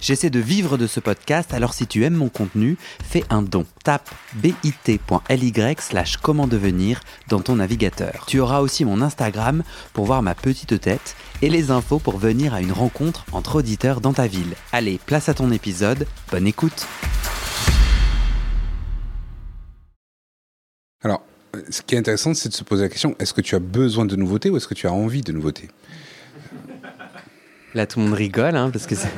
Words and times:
J'essaie 0.00 0.30
de 0.30 0.38
vivre 0.38 0.78
de 0.78 0.86
ce 0.86 1.00
podcast, 1.00 1.52
alors 1.52 1.74
si 1.74 1.86
tu 1.88 2.04
aimes 2.04 2.14
mon 2.14 2.28
contenu, 2.28 2.76
fais 3.02 3.24
un 3.30 3.42
don. 3.42 3.66
Tape 3.82 4.08
bit.ly 4.34 5.52
slash 5.80 6.18
comment 6.18 6.46
devenir 6.46 7.00
dans 7.28 7.40
ton 7.40 7.56
navigateur. 7.56 8.24
Tu 8.28 8.38
auras 8.38 8.60
aussi 8.60 8.84
mon 8.84 9.02
Instagram 9.02 9.64
pour 9.92 10.04
voir 10.04 10.22
ma 10.22 10.36
petite 10.36 10.80
tête 10.80 11.16
et 11.42 11.50
les 11.50 11.72
infos 11.72 11.98
pour 11.98 12.18
venir 12.18 12.54
à 12.54 12.60
une 12.60 12.70
rencontre 12.70 13.24
entre 13.32 13.56
auditeurs 13.56 14.00
dans 14.00 14.12
ta 14.12 14.28
ville. 14.28 14.54
Allez, 14.72 15.00
place 15.04 15.28
à 15.28 15.34
ton 15.34 15.50
épisode, 15.50 16.06
bonne 16.30 16.46
écoute 16.46 16.86
Alors, 21.02 21.22
ce 21.70 21.82
qui 21.82 21.96
est 21.96 21.98
intéressant, 21.98 22.34
c'est 22.34 22.48
de 22.48 22.54
se 22.54 22.64
poser 22.64 22.82
la 22.82 22.88
question, 22.88 23.16
est-ce 23.18 23.34
que 23.34 23.40
tu 23.40 23.56
as 23.56 23.60
besoin 23.60 24.04
de 24.04 24.14
nouveautés 24.14 24.50
ou 24.50 24.56
est-ce 24.56 24.68
que 24.68 24.74
tu 24.74 24.86
as 24.86 24.92
envie 24.92 25.22
de 25.22 25.32
nouveautés? 25.32 25.68
Là, 27.74 27.86
tout 27.86 27.98
le 27.98 28.06
monde 28.06 28.14
rigole, 28.14 28.56
hein, 28.56 28.70
parce 28.70 28.86
que 28.86 28.94
c'est... 28.94 29.10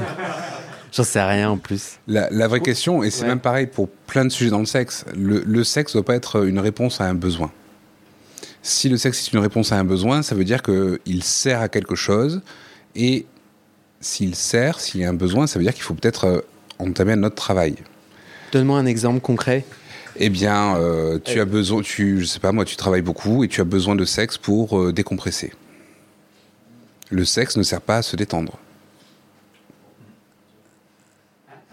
J'en 0.92 1.04
sais 1.04 1.22
rien 1.22 1.50
en 1.50 1.56
plus. 1.56 1.98
La, 2.08 2.48
vraie 2.48 2.60
question, 2.60 3.02
et 3.02 3.10
c'est 3.10 3.26
même 3.26 3.40
pareil 3.40 3.66
pour 3.66 3.88
plein 3.88 4.24
de 4.24 4.30
sujets 4.30 4.50
dans 4.50 4.58
le 4.58 4.66
sexe, 4.66 5.04
le, 5.16 5.64
sexe 5.64 5.94
ne 5.94 6.00
doit 6.00 6.06
pas 6.06 6.14
être 6.14 6.46
une 6.46 6.58
réponse 6.58 7.00
à 7.00 7.04
un 7.04 7.14
besoin. 7.14 7.50
Si 8.62 8.88
le 8.88 8.96
sexe 8.96 9.22
est 9.22 9.32
une 9.32 9.38
réponse 9.38 9.72
à 9.72 9.78
un 9.78 9.84
besoin, 9.84 10.22
ça 10.22 10.34
veut 10.34 10.44
dire 10.44 10.62
qu'il 10.62 11.22
sert 11.22 11.60
à 11.60 11.68
quelque 11.68 11.94
chose, 11.94 12.42
et 12.96 13.26
s'il 14.00 14.34
sert, 14.34 14.80
s'il 14.80 15.00
y 15.00 15.04
a 15.04 15.08
un 15.08 15.14
besoin, 15.14 15.46
ça 15.46 15.58
veut 15.58 15.64
dire 15.64 15.74
qu'il 15.74 15.82
faut 15.82 15.94
peut-être 15.94 16.24
euh, 16.24 16.40
entamer 16.78 17.12
un 17.12 17.22
autre 17.22 17.36
travail. 17.36 17.76
Donne-moi 18.52 18.78
un 18.78 18.86
exemple 18.86 19.20
concret. 19.20 19.64
Eh 20.16 20.28
bien, 20.28 20.76
euh, 20.76 21.18
tu 21.22 21.40
as 21.40 21.44
besoin, 21.44 21.82
tu, 21.82 22.20
je 22.20 22.24
sais 22.24 22.40
pas 22.40 22.52
moi, 22.52 22.64
tu 22.64 22.76
travailles 22.76 23.02
beaucoup 23.02 23.44
et 23.44 23.48
tu 23.48 23.60
as 23.60 23.64
besoin 23.64 23.94
de 23.94 24.04
sexe 24.04 24.38
pour 24.38 24.78
euh, 24.78 24.92
décompresser. 24.92 25.52
Le 27.10 27.24
sexe 27.24 27.56
ne 27.56 27.62
sert 27.62 27.80
pas 27.80 27.98
à 27.98 28.02
se 28.02 28.16
détendre. 28.16 28.58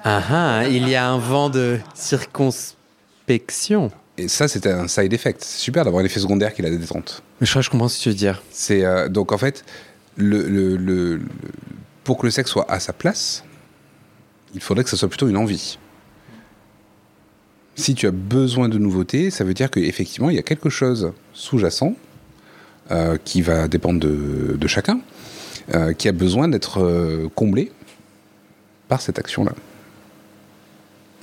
Ah 0.03 0.21
ah, 0.29 0.67
il 0.67 0.87
y 0.87 0.95
a 0.95 1.09
un 1.09 1.17
vent 1.17 1.49
de 1.49 1.79
circonspection. 1.95 3.91
Et 4.17 4.27
ça, 4.27 4.47
c'est 4.47 4.67
un 4.67 4.87
side 4.87 5.13
effect. 5.13 5.43
C'est 5.43 5.59
super 5.59 5.83
d'avoir 5.83 6.01
un 6.01 6.05
effet 6.05 6.19
secondaire 6.19 6.53
qui 6.53 6.61
est 6.61 6.69
la 6.69 6.75
détente. 6.75 7.23
Mais 7.39 7.45
je 7.45 7.51
crois 7.51 7.61
que 7.61 7.65
je 7.65 7.69
comprends 7.69 7.87
ce 7.87 7.97
que 7.97 8.03
tu 8.03 8.09
veux 8.09 8.15
dire. 8.15 8.41
C'est 8.51 8.83
euh, 8.83 9.09
donc 9.09 9.31
en 9.31 9.37
fait, 9.37 9.63
le, 10.15 11.21
pour 12.03 12.17
que 12.17 12.25
le 12.25 12.31
sexe 12.31 12.49
soit 12.49 12.69
à 12.71 12.79
sa 12.79 12.93
place, 12.93 13.43
il 14.53 14.61
faudrait 14.61 14.83
que 14.83 14.89
ça 14.89 14.97
soit 14.97 15.09
plutôt 15.09 15.27
une 15.27 15.37
envie. 15.37 15.77
Si 17.75 17.93
tu 17.93 18.07
as 18.07 18.11
besoin 18.11 18.69
de 18.69 18.79
nouveautés, 18.79 19.29
ça 19.29 19.43
veut 19.43 19.53
dire 19.53 19.69
qu'effectivement, 19.69 20.31
il 20.31 20.35
y 20.35 20.39
a 20.39 20.43
quelque 20.43 20.69
chose 20.69 21.11
sous-jacent 21.33 21.93
euh, 22.89 23.17
qui 23.23 23.43
va 23.43 23.67
dépendre 23.67 23.99
de, 23.99 24.67
chacun, 24.67 24.99
euh, 25.75 25.93
qui 25.93 26.07
a 26.07 26.11
besoin 26.11 26.47
d'être 26.47 27.29
comblé 27.35 27.71
par 28.87 29.01
cette 29.01 29.19
action-là. 29.19 29.51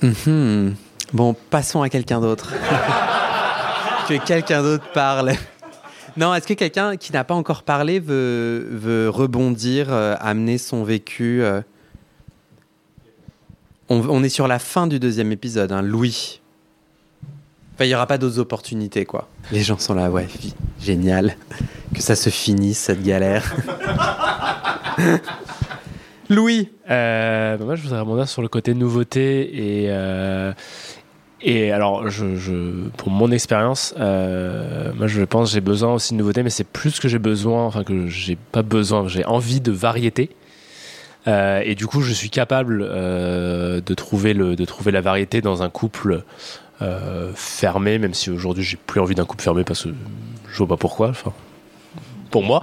Mhm. 0.05 0.75
Bon, 1.13 1.35
passons 1.49 1.81
à 1.81 1.89
quelqu'un 1.89 2.21
d'autre. 2.21 2.53
que 4.07 4.23
quelqu'un 4.25 4.61
d'autre 4.61 4.85
parle. 4.93 5.33
Non, 6.17 6.33
est-ce 6.33 6.47
que 6.47 6.53
quelqu'un 6.53 6.95
qui 6.95 7.11
n'a 7.11 7.23
pas 7.23 7.33
encore 7.33 7.63
parlé 7.63 7.99
veut, 7.99 9.09
rebondir, 9.13 9.87
euh, 9.89 10.15
amener 10.19 10.57
son 10.57 10.83
vécu 10.83 11.43
euh? 11.43 11.61
on, 13.89 14.23
est 14.23 14.29
sur 14.29 14.47
la 14.47 14.59
fin 14.59 14.87
du 14.87 14.99
deuxième 14.99 15.31
épisode, 15.31 15.71
hein, 15.71 15.81
Louis. 15.81 16.41
Enfin, 17.75 17.85
il 17.85 17.89
n'y 17.89 17.95
aura 17.95 18.07
pas 18.07 18.17
d'autres 18.17 18.39
opportunités, 18.39 19.05
quoi. 19.05 19.27
Les 19.51 19.61
gens 19.61 19.77
sont 19.77 19.93
là, 19.93 20.09
ouais, 20.09 20.27
génial. 20.79 21.35
Que 21.93 22.01
ça 22.01 22.15
se 22.15 22.29
finisse, 22.29 22.79
cette 22.79 23.03
galère. 23.03 23.53
Louis 26.29 26.69
euh, 26.89 27.57
bah, 27.57 27.65
Moi, 27.65 27.75
je 27.75 27.83
voudrais 27.83 27.99
rebondir 27.99 28.27
sur 28.27 28.41
le 28.41 28.47
côté 28.47 28.73
nouveauté 28.73 29.83
et. 29.83 29.85
Euh, 29.89 30.53
et 31.47 31.71
alors, 31.71 32.09
je, 32.09 32.87
pour 32.97 33.11
mon 33.11 33.29
expérience, 33.29 33.93
euh, 33.99 34.91
moi 34.95 35.05
je 35.05 35.21
pense 35.21 35.51
j'ai 35.51 35.61
besoin 35.61 35.93
aussi 35.93 36.13
de 36.13 36.17
nouveauté, 36.17 36.41
mais 36.41 36.49
c'est 36.49 36.63
plus 36.63 36.99
que 36.99 37.07
j'ai 37.07 37.19
besoin, 37.19 37.65
enfin 37.65 37.83
que 37.83 38.07
j'ai 38.07 38.35
pas 38.35 38.63
besoin, 38.63 39.07
j'ai 39.07 39.23
envie 39.25 39.61
de 39.61 39.71
variété. 39.71 40.31
et 41.27 41.75
du 41.75 41.85
coup, 41.85 42.01
je 42.01 42.13
suis 42.13 42.31
capable 42.31 42.79
de, 42.79 43.93
trouver 43.93 44.33
le, 44.33 44.55
de 44.55 44.65
trouver 44.65 44.91
la 44.91 45.01
variété 45.01 45.41
dans 45.41 45.61
un 45.61 45.69
couple 45.69 46.23
fermé, 47.35 47.99
même 47.99 48.15
si 48.15 48.31
aujourd'hui 48.31 48.63
j'ai 48.63 48.77
plus 48.77 48.99
envie 48.99 49.13
d'un 49.13 49.25
couple 49.25 49.43
fermé 49.43 49.63
parce 49.63 49.83
que 49.83 49.89
je 50.49 50.57
vois 50.57 50.67
pas 50.67 50.77
pourquoi. 50.77 51.09
Enfin, 51.09 51.31
pour 52.29 52.43
moi. 52.43 52.61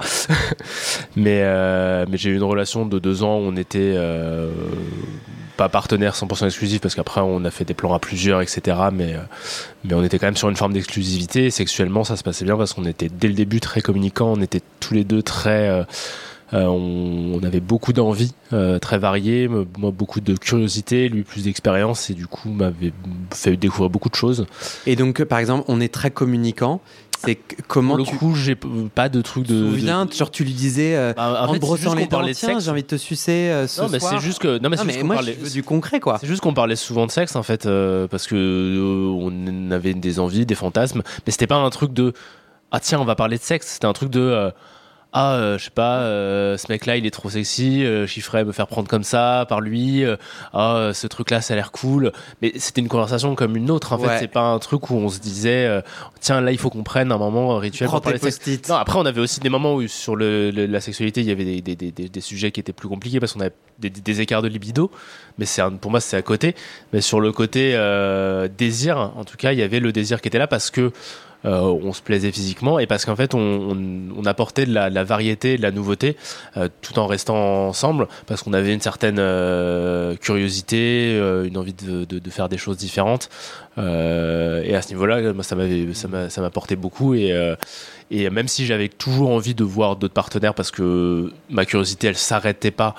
mais 1.15 1.41
euh, 1.43 2.05
mais 2.09 2.17
j'ai 2.17 2.29
eu 2.29 2.35
une 2.35 2.43
relation 2.43 2.85
de 2.85 2.99
deux 2.99 3.23
ans 3.23 3.37
où 3.37 3.41
on 3.41 3.55
était 3.55 3.93
euh, 3.95 4.51
pas 5.57 5.69
partenaire 5.69 6.15
100% 6.15 6.45
exclusif 6.45 6.81
parce 6.81 6.95
qu'après 6.95 7.21
on 7.21 7.43
a 7.45 7.51
fait 7.51 7.65
des 7.65 7.73
plans 7.73 7.93
à 7.93 7.99
plusieurs, 7.99 8.41
etc. 8.41 8.77
Mais, 8.91 9.13
euh, 9.13 9.19
mais 9.83 9.93
on 9.93 10.03
était 10.03 10.19
quand 10.19 10.27
même 10.27 10.37
sur 10.37 10.49
une 10.49 10.55
forme 10.55 10.73
d'exclusivité. 10.73 11.49
Sexuellement, 11.49 12.03
ça 12.03 12.15
se 12.15 12.23
passait 12.23 12.45
bien 12.45 12.57
parce 12.57 12.73
qu'on 12.73 12.85
était 12.85 13.09
dès 13.09 13.27
le 13.27 13.33
début 13.33 13.59
très 13.59 13.81
communicants. 13.81 14.33
On 14.37 14.41
était 14.41 14.61
tous 14.79 14.93
les 14.93 15.03
deux 15.03 15.23
très. 15.23 15.85
On, 16.53 17.39
avait 17.43 17.59
beaucoup 17.59 17.93
d'envie, 17.93 18.33
très 18.81 18.97
variées, 18.97 19.47
moi 19.47 19.91
beaucoup 19.91 20.21
de 20.21 20.35
curiosité, 20.35 21.09
lui 21.09 21.23
plus 21.23 21.43
d'expérience 21.43 22.09
et 22.09 22.13
du 22.13 22.27
coup 22.27 22.49
m'avait 22.49 22.93
fait 23.31 23.57
découvrir 23.57 23.89
beaucoup 23.89 24.09
de 24.09 24.15
choses. 24.15 24.45
Et 24.85 24.95
donc 24.95 25.23
par 25.23 25.39
exemple, 25.39 25.65
on 25.67 25.81
est 25.81 25.93
très 25.93 26.11
communicant 26.11 26.81
c'est 27.25 27.39
comment 27.67 27.95
Pour 27.95 28.05
le 28.05 28.17
coup, 28.17 28.35
j'ai 28.35 28.55
pas 28.55 29.09
de 29.09 29.21
truc 29.21 29.45
de. 29.47 29.69
Souviens, 29.69 30.07
genre 30.13 30.31
tu 30.31 30.43
lui 30.43 30.53
disais 30.53 30.95
euh, 30.95 31.13
bah, 31.15 31.45
en, 31.47 31.55
brossant 31.55 31.95
les 31.95 32.05
dents, 32.05 32.21
tiens, 32.33 32.59
j'ai 32.59 32.69
envie 32.69 32.83
de 32.83 32.87
te 32.87 32.97
sucer 32.97 33.49
euh, 33.49 33.67
ce 33.67 33.81
non, 33.81 33.87
mais 33.89 33.99
c'est 33.99 34.19
juste 34.19 34.39
que 34.39 34.59
non 34.59 34.69
mais, 34.69 34.77
c'est 34.77 35.03
moi 35.03 35.15
parlait... 35.15 35.37
du 35.53 35.63
concret 35.63 35.99
quoi. 35.99 36.17
C'est 36.19 36.27
juste 36.27 36.41
qu'on 36.41 36.53
parlait 36.53 36.75
souvent 36.75 37.05
de 37.05 37.11
sexe 37.11 37.35
en 37.35 37.43
fait 37.43 37.65
euh, 37.65 38.07
parce 38.07 38.27
que 38.27 39.15
on 39.17 39.71
avait 39.71 39.93
des 39.93 40.19
envies, 40.19 40.45
des 40.45 40.55
fantasmes, 40.55 41.01
mais 41.25 41.31
c'était 41.31 41.47
pas 41.47 41.55
un 41.55 41.69
truc 41.69 41.93
de 41.93 42.13
ah 42.71 42.79
tiens 42.79 42.99
on 42.99 43.05
va 43.05 43.15
parler 43.15 43.37
de 43.37 43.43
sexe, 43.43 43.67
c'était 43.67 43.87
un 43.87 43.93
truc 43.93 44.09
de 44.09 44.51
ah 45.13 45.35
euh, 45.35 45.57
je 45.59 45.65
sais 45.65 45.71
pas 45.71 45.99
euh, 45.99 46.57
ce 46.57 46.65
mec 46.69 46.87
là 46.87 46.97
il 46.97 47.05
est 47.05 47.11
trop 47.11 47.29
sexy 47.29 47.83
euh, 47.85 48.07
me 48.45 48.51
faire 48.51 48.67
prendre 48.67 48.87
comme 48.87 49.03
ça 49.03 49.45
par 49.47 49.61
lui 49.61 50.03
euh, 50.03 50.15
ah 50.53 50.89
ce 50.93 51.05
truc 51.05 51.29
là 51.29 51.39
ça 51.39 51.53
a 51.53 51.55
l'air 51.55 51.71
cool 51.71 52.11
mais 52.41 52.51
c'était 52.57 52.81
une 52.81 52.87
conversation 52.87 53.35
comme 53.35 53.55
une 53.55 53.69
autre 53.69 53.93
en 53.93 53.99
fait. 53.99 54.19
C'est 54.19 54.27
pas 54.27 54.41
un 54.41 54.59
truc 54.59 54.89
où 54.89 54.95
on 54.95 55.09
se 55.09 55.19
disait 55.19 55.81
tiens 56.19 56.41
là 56.41 56.51
il 56.51 56.57
faut 56.57 56.71
qu'on 56.71 56.83
prenne 56.83 57.11
un 57.11 57.17
moment 57.17 57.57
rituel 57.57 57.89
pour 57.89 58.01
parler 58.01 58.17
de 58.17 58.69
non 58.69 58.75
après 58.75 58.97
on 58.97 59.05
avait 59.05 59.21
aussi 59.21 59.39
des 59.39 59.49
moments 59.49 59.75
où 59.75 59.87
sur 59.87 60.15
le, 60.15 60.49
la 60.49 60.81
sexualité 60.81 61.21
il 61.21 61.27
y 61.27 61.31
avait 61.31 61.61
des, 61.61 61.61
des, 61.61 61.91
des, 61.91 62.09
des, 62.09 62.21
sujets 62.21 62.51
qui 62.51 62.59
étaient 62.59 62.73
plus 62.73 62.89
compliqués 62.89 63.19
parce 63.19 63.33
qu'on 63.33 63.41
avait 63.41 63.53
des, 63.79 64.21
écarts 64.21 64.41
de 64.41 64.47
libido 64.47 64.89
mais 65.37 65.45
c'est 65.45 65.61
pour 65.81 65.91
moi 65.91 65.99
c'est 65.99 66.17
à 66.17 66.21
côté. 66.21 66.55
Mais 66.91 67.01
sur 67.01 67.19
le 67.19 67.31
côté 67.31 67.71
désir 68.57 68.97
en 68.97 69.23
tout 69.23 69.37
cas 69.37 69.51
il 69.51 69.59
y 69.59 69.63
avait 69.63 69.79
le 69.79 69.91
désir 69.91 70.21
qui 70.21 70.27
était 70.27 70.39
là 70.39 70.47
parce 70.47 70.71
que 70.71 70.91
euh, 71.45 71.59
on 71.59 71.91
se 71.91 72.01
plaisait 72.01 72.31
physiquement 72.31 72.79
et 72.79 72.87
parce 72.87 73.03
qu'en 73.03 73.17
fait 73.17 73.33
on, 73.33 74.25
apportait 74.25 74.65
de 74.65 74.73
la, 74.73 75.03
variété, 75.03 75.57
de 75.57 75.61
la 75.61 75.71
nouveauté 75.71 76.15
euh, 76.55 76.69
tout 76.81 76.97
en 76.99 77.07
restant 77.07 77.67
ensemble 77.67 78.07
parce 78.27 78.41
qu'on 78.41 78.53
avait 78.53 78.73
une 78.73 78.79
certaine 78.79 79.17
euh, 79.19 80.15
curiosité, 80.15 81.17
une 81.45 81.57
envie 81.57 81.73
de, 81.73 82.29
faire 82.29 82.47
des 82.47 82.57
choses 82.57 82.77
différentes. 82.77 83.29
Et 83.77 84.75
à 84.75 84.81
ce 84.81 84.89
niveau-là 84.89 85.33
ça 85.41 85.55
m'avait 85.55 85.93
ça 85.93 86.41
m'apportait 86.41 86.77
beaucoup 86.77 87.13
et 87.13 87.33
et 88.11 88.29
même 88.29 88.47
si 88.47 88.65
j'avais 88.65 88.87
toujours 88.87 89.31
envie 89.31 89.55
de 89.55 89.63
voir 89.63 89.95
d'autres 89.95 90.13
partenaires 90.13 90.53
parce 90.53 90.71
que 90.71 91.31
ma 91.49 91.65
curiosité 91.65 92.07
elle 92.07 92.17
s'arrêtait 92.17 92.71
pas 92.71 92.95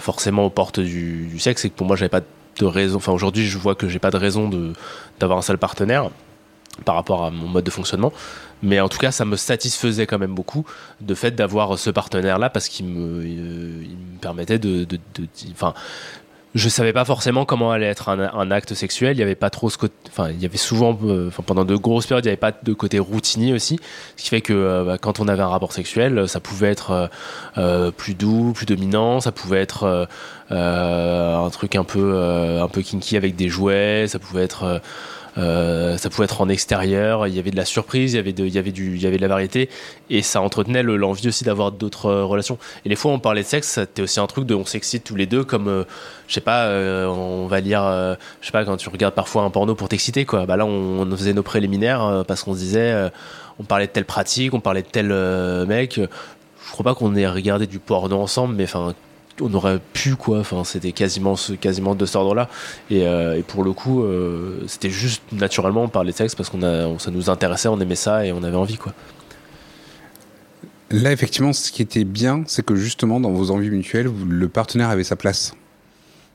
forcément 0.00 0.44
aux 0.46 0.50
portes 0.50 0.80
du, 0.80 1.38
sexe 1.38 1.64
et 1.64 1.70
que 1.70 1.74
pour 1.74 1.86
moi 1.86 1.96
j'avais 1.96 2.08
pas 2.08 2.20
de 2.58 2.64
raison 2.64 2.96
enfin 2.96 3.12
aujourd'hui 3.12 3.46
je 3.46 3.58
vois 3.58 3.74
que 3.74 3.88
j'ai 3.88 3.98
pas 3.98 4.10
de 4.10 4.16
raison 4.16 4.48
de 4.48 4.72
d'avoir 5.18 5.38
un 5.38 5.42
seul 5.42 5.58
partenaire 5.58 6.10
par 6.84 6.94
rapport 6.94 7.24
à 7.24 7.30
mon 7.30 7.48
mode 7.48 7.64
de 7.64 7.70
fonctionnement. 7.70 8.12
Mais 8.62 8.80
en 8.80 8.88
tout 8.88 8.98
cas, 8.98 9.10
ça 9.10 9.24
me 9.24 9.36
satisfaisait 9.36 10.06
quand 10.06 10.18
même 10.18 10.34
beaucoup 10.34 10.66
de 11.00 11.14
fait 11.14 11.32
d'avoir 11.32 11.78
ce 11.78 11.90
partenaire-là 11.90 12.50
parce 12.50 12.68
qu'il 12.68 12.86
me, 12.86 13.22
euh, 13.22 13.84
me 14.14 14.18
permettait 14.20 14.58
de, 14.58 14.86
enfin, 15.52 15.74
je 16.56 16.70
savais 16.70 16.94
pas 16.94 17.04
forcément 17.04 17.44
comment 17.44 17.70
allait 17.70 17.86
être 17.86 18.08
un, 18.08 18.50
acte 18.50 18.72
sexuel. 18.72 19.16
Il 19.16 19.20
y 19.20 19.22
avait 19.22 19.34
pas 19.34 19.50
trop 19.50 19.68
ce 19.68 19.76
côté, 19.76 19.94
enfin, 20.08 20.30
il 20.30 20.40
y 20.40 20.46
avait 20.46 20.56
souvent, 20.56 20.98
euh, 21.04 21.30
pendant 21.44 21.66
de 21.66 21.76
grosses 21.76 22.06
périodes, 22.06 22.24
il 22.24 22.28
n'y 22.28 22.32
avait 22.32 22.36
pas 22.38 22.52
de 22.52 22.72
côté 22.72 22.98
routinier 22.98 23.52
aussi, 23.52 23.78
ce 24.16 24.22
qui 24.22 24.30
fait 24.30 24.40
que 24.40 24.54
euh, 24.54 24.84
bah, 24.84 24.98
quand 24.98 25.20
on 25.20 25.28
avait 25.28 25.42
un 25.42 25.48
rapport 25.48 25.72
sexuel, 25.72 26.26
ça 26.28 26.40
pouvait 26.40 26.70
être 26.70 27.10
plus 27.96 28.14
doux, 28.14 28.52
plus 28.54 28.66
dominant, 28.66 29.20
ça 29.20 29.32
pouvait 29.32 29.60
être 29.60 30.08
un 30.50 31.50
truc 31.50 31.76
un 31.76 31.84
peu, 31.84 32.18
un 32.60 32.68
peu 32.68 32.80
kinky 32.80 33.16
avec 33.16 33.36
des 33.36 33.48
jouets, 33.48 34.06
ça 34.08 34.18
pouvait 34.18 34.42
être 34.42 34.80
ça 35.36 36.10
pouvait 36.10 36.24
être 36.24 36.40
en 36.40 36.48
extérieur, 36.48 37.26
il 37.26 37.34
y 37.34 37.38
avait 37.38 37.50
de 37.50 37.56
la 37.56 37.64
surprise, 37.64 38.14
il 38.14 38.16
y 38.16 38.18
avait 38.18 38.32
de, 38.32 38.44
il 38.44 38.54
y 38.54 38.58
avait 38.58 38.72
du, 38.72 38.96
il 38.96 39.02
y 39.02 39.06
avait 39.06 39.18
de 39.18 39.22
la 39.22 39.28
variété, 39.28 39.68
et 40.10 40.22
ça 40.22 40.40
entretenait 40.40 40.82
l'envie 40.82 41.28
aussi 41.28 41.44
d'avoir 41.44 41.72
d'autres 41.72 42.10
relations. 42.10 42.58
Et 42.84 42.88
les 42.88 42.96
fois 42.96 43.10
où 43.10 43.14
on 43.14 43.18
parlait 43.18 43.42
de 43.42 43.46
sexe, 43.46 43.68
c'était 43.68 44.02
aussi 44.02 44.18
un 44.18 44.26
truc 44.26 44.46
de 44.46 44.54
on 44.54 44.64
s'excite 44.64 45.04
tous 45.04 45.16
les 45.16 45.26
deux, 45.26 45.44
comme 45.44 45.84
je 46.26 46.34
sais 46.34 46.40
pas, 46.40 46.68
on 47.08 47.46
va 47.46 47.60
lire, 47.60 47.82
je 48.40 48.46
sais 48.46 48.52
pas, 48.52 48.64
quand 48.64 48.76
tu 48.76 48.88
regardes 48.88 49.14
parfois 49.14 49.42
un 49.42 49.50
porno 49.50 49.74
pour 49.74 49.88
t'exciter, 49.88 50.24
quoi. 50.24 50.46
Bah 50.46 50.56
là, 50.56 50.64
on, 50.64 51.02
on 51.02 51.16
faisait 51.16 51.34
nos 51.34 51.42
préliminaires 51.42 52.24
parce 52.26 52.42
qu'on 52.42 52.54
se 52.54 52.58
disait 52.58 53.10
on 53.58 53.64
parlait 53.64 53.86
de 53.86 53.92
telle 53.92 54.04
pratique, 54.04 54.54
on 54.54 54.60
parlait 54.60 54.82
de 54.82 54.88
tel 54.88 55.08
mec. 55.66 56.00
Je 56.66 56.72
crois 56.72 56.84
pas 56.84 56.94
qu'on 56.94 57.14
ait 57.14 57.28
regardé 57.28 57.66
du 57.66 57.78
porno 57.78 58.20
ensemble, 58.20 58.54
mais 58.56 58.64
enfin, 58.64 58.94
on 59.40 59.52
aurait 59.54 59.80
pu 59.92 60.16
quoi. 60.16 60.40
Enfin, 60.40 60.64
c'était 60.64 60.92
quasiment 60.92 61.36
quasiment 61.60 61.94
de 61.94 62.06
cet 62.06 62.16
ordre-là. 62.16 62.48
Et, 62.90 63.06
euh, 63.06 63.40
pour 63.46 63.64
le 63.64 63.72
coup, 63.72 64.02
euh, 64.02 64.64
c'était 64.66 64.90
juste 64.90 65.22
naturellement 65.32 65.88
parlait 65.88 66.12
de 66.12 66.16
sexe 66.16 66.34
parce 66.34 66.48
qu'on 66.48 66.62
a, 66.62 66.98
ça 66.98 67.10
nous 67.10 67.30
intéressait, 67.30 67.68
on 67.68 67.80
aimait 67.80 67.96
ça 67.96 68.24
et 68.26 68.32
on 68.32 68.42
avait 68.42 68.56
envie 68.56 68.76
quoi. 68.76 68.92
Là, 70.90 71.10
effectivement, 71.10 71.52
ce 71.52 71.72
qui 71.72 71.82
était 71.82 72.04
bien, 72.04 72.44
c'est 72.46 72.64
que 72.64 72.76
justement, 72.76 73.18
dans 73.18 73.32
vos 73.32 73.50
envies 73.50 73.70
mutuelles, 73.70 74.08
le 74.28 74.48
partenaire 74.48 74.88
avait 74.88 75.02
sa 75.02 75.16
place. 75.16 75.54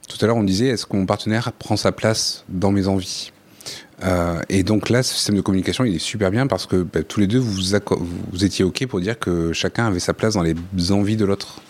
Tout 0.09 0.17
à 0.19 0.27
l'heure, 0.27 0.35
on 0.35 0.43
disait, 0.43 0.67
est-ce 0.67 0.85
que 0.85 0.97
mon 0.97 1.05
partenaire 1.05 1.53
prend 1.53 1.77
sa 1.77 1.93
place 1.93 2.43
dans 2.49 2.71
mes 2.71 2.89
envies? 2.89 3.31
Euh, 4.03 4.41
Et 4.49 4.63
donc 4.63 4.89
là, 4.89 5.03
ce 5.03 5.13
système 5.13 5.37
de 5.37 5.41
communication, 5.41 5.85
il 5.85 5.95
est 5.95 5.99
super 5.99 6.31
bien 6.31 6.47
parce 6.47 6.65
que 6.65 6.83
bah, 6.83 7.01
tous 7.03 7.21
les 7.21 7.27
deux, 7.27 7.39
vous, 7.39 7.61
vous 8.31 8.43
étiez 8.43 8.65
OK 8.65 8.85
pour 8.87 8.99
dire 8.99 9.17
que 9.17 9.53
chacun 9.53 9.85
avait 9.87 10.01
sa 10.01 10.13
place 10.13 10.33
dans 10.33 10.43
les 10.43 10.91
envies 10.91 11.15
de 11.15 11.23
l'autre 11.23 11.61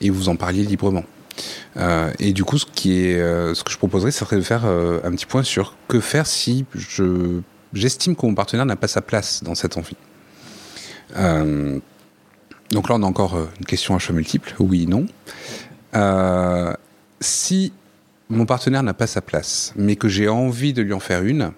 et 0.00 0.10
vous 0.10 0.28
en 0.28 0.36
parliez 0.36 0.62
librement. 0.62 1.04
Euh, 1.76 2.12
et 2.18 2.32
du 2.32 2.44
coup, 2.44 2.58
ce, 2.58 2.66
qui 2.66 3.00
est, 3.00 3.20
euh, 3.20 3.54
ce 3.54 3.64
que 3.64 3.72
je 3.72 3.78
proposerais, 3.78 4.10
ce 4.10 4.20
serait 4.20 4.36
de 4.36 4.42
faire 4.42 4.64
euh, 4.64 5.00
un 5.04 5.10
petit 5.12 5.26
point 5.26 5.42
sur 5.42 5.76
que 5.88 6.00
faire 6.00 6.26
si 6.26 6.64
je, 6.74 7.40
j'estime 7.72 8.14
que 8.14 8.26
mon 8.26 8.34
partenaire 8.34 8.66
n'a 8.66 8.76
pas 8.76 8.88
sa 8.88 9.02
place 9.02 9.42
dans 9.42 9.54
cette 9.54 9.76
envie. 9.76 9.96
donc 12.70 12.88
là, 12.88 12.94
on 12.96 13.02
a 13.02 13.06
encore 13.06 13.36
une 13.36 13.66
question 13.66 13.94
à 13.94 13.98
choix 13.98 14.14
multiple, 14.14 14.54
oui, 14.58 14.86
non. 14.86 15.06
si 17.20 17.72
mon 18.28 18.46
partenaire 18.46 18.82
n'a 18.82 18.94
pas 18.94 19.06
sa 19.06 19.20
place, 19.20 19.72
mais 19.76 19.96
que 19.96 20.08
j'ai 20.08 20.28
envie 20.28 20.72
de 20.72 20.82
lui 20.82 20.92
en 20.92 21.00
faire 21.00 21.22
une, 21.22 21.52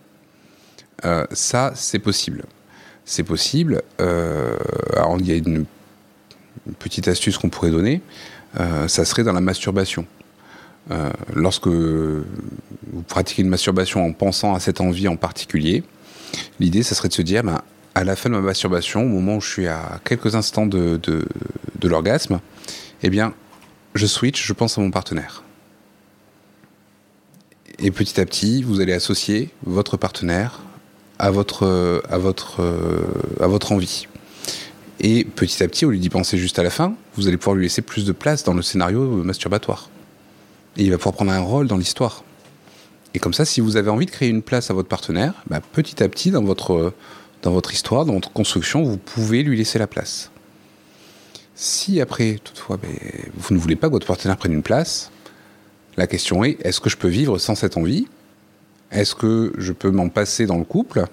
ça, 1.33 1.73
c'est 1.75 1.99
possible. 1.99 2.45
C'est 3.05 3.23
possible. 3.23 3.83
alors, 3.99 5.17
il 5.21 5.27
y 5.27 5.33
a 5.33 5.37
une 5.37 5.65
petite 6.79 7.09
astuce 7.09 7.39
qu'on 7.39 7.49
pourrait 7.49 7.71
donner, 7.71 8.01
euh, 8.61 8.89
ça 8.89 9.05
serait 9.05 9.25
dans 9.25 9.33
la 9.33 9.41
masturbation. 9.41 10.07
Euh, 10.91 11.11
lorsque 11.35 11.67
vous 11.67 12.23
pratiquez 13.09 13.43
une 13.43 13.49
masturbation 13.49 14.05
en 14.05 14.13
pensant 14.13 14.55
à 14.55 14.61
cette 14.61 14.81
envie 14.81 15.09
en 15.09 15.17
particulier, 15.17 15.83
l'idée, 16.61 16.83
ça 16.83 16.95
serait 16.95 17.09
de 17.09 17.15
se 17.15 17.23
dire, 17.23 17.43
ben, 17.43 17.61
à 17.95 18.05
la 18.05 18.15
fin 18.15 18.29
de 18.29 18.35
ma 18.35 18.41
masturbation, 18.41 19.03
au 19.03 19.09
moment 19.09 19.37
où 19.37 19.41
je 19.41 19.49
suis 19.49 19.67
à 19.67 20.01
quelques 20.05 20.35
instants 20.35 20.67
de, 20.67 21.01
l'orgasme, 21.83 22.41
eh 23.03 23.11
bien, 23.11 23.35
je 23.95 24.07
switch, 24.07 24.47
je 24.47 24.53
pense 24.53 24.79
à 24.79 24.81
mon 24.81 24.91
partenaire. 24.91 25.43
Et 27.79 27.91
petit 27.91 28.21
à 28.21 28.25
petit, 28.25 28.63
vous 28.63 28.81
allez 28.81 28.93
associer 28.93 29.51
votre 29.65 29.97
partenaire 29.97 30.61
à 31.19 31.31
votre 31.31 31.73
envie. 33.71 34.07
Et 35.01 35.25
petit 35.25 35.63
à 35.63 35.69
petit, 35.69 35.85
au 35.85 35.91
lieu 35.91 35.99
d'y 35.99 36.09
penser 36.09 36.39
juste 36.39 36.59
à 36.59 36.63
la 36.63 36.71
fin, 36.71 36.95
vous 37.17 37.29
allez 37.29 37.37
pouvoir 37.37 37.57
lui 37.57 37.65
laisser 37.65 37.83
plus 37.83 38.05
de 38.05 38.13
place 38.13 38.45
dans 38.45 38.55
le 38.55 38.63
scénario 38.63 39.23
masturbatoire. 39.23 39.91
Et 40.77 40.85
il 40.85 40.91
va 40.91 40.97
pouvoir 40.97 41.15
prendre 41.15 41.33
un 41.33 41.41
rôle 41.41 41.67
dans 41.67 41.77
l'histoire. 41.77 42.25
Et 43.15 43.19
comme 43.19 43.35
ça, 43.35 43.45
si 43.45 43.61
vous 43.61 43.77
avez 43.77 43.91
envie 43.91 44.07
de 44.07 44.11
créer 44.11 44.29
une 44.29 44.43
place 44.43 44.71
à 44.71 44.75
votre 44.75 44.89
partenaire, 44.89 45.35
bah, 45.49 45.61
petit 45.61 46.03
à 46.03 46.09
petit, 46.09 46.31
dans 46.31 46.43
votre, 46.43 46.93
histoire, 47.73 48.05
dans 48.05 48.15
votre 48.15 48.33
construction, 48.33 48.83
vous 48.83 48.99
pouvez 48.99 49.43
lui 49.43 49.57
laisser 49.57 49.79
la 49.79 49.87
place. 49.87 50.31
Si 51.55 52.01
après, 52.01 52.39
toutefois, 52.43 52.77
ben, 52.77 52.91
vous 53.35 53.55
ne 53.55 53.59
voulez 53.59 53.77
pas 53.77 53.89
que 53.89 53.93
votre 53.93 54.07
partenaire 54.07 54.37
prenne 54.37 54.53
une 54.53 54.63
place, 54.63 55.11
la 55.97 56.07
question 56.07 56.45
est, 56.45 56.59
est-ce 56.61 56.81
que 56.81 56.91
je 56.91 56.99
peux 56.99 57.09
vivre 57.09 57.39
sans 57.39 57.55
cette 57.55 57.79
envie? 57.79 58.07
Est-ce 58.91 59.15
que 59.15 59.53
je 59.57 59.73
peux 59.73 59.91
m'en 59.91 60.11
passer 60.11 60.45
dans 60.45 60.59
le 60.59 60.65
couple? 60.65 61.05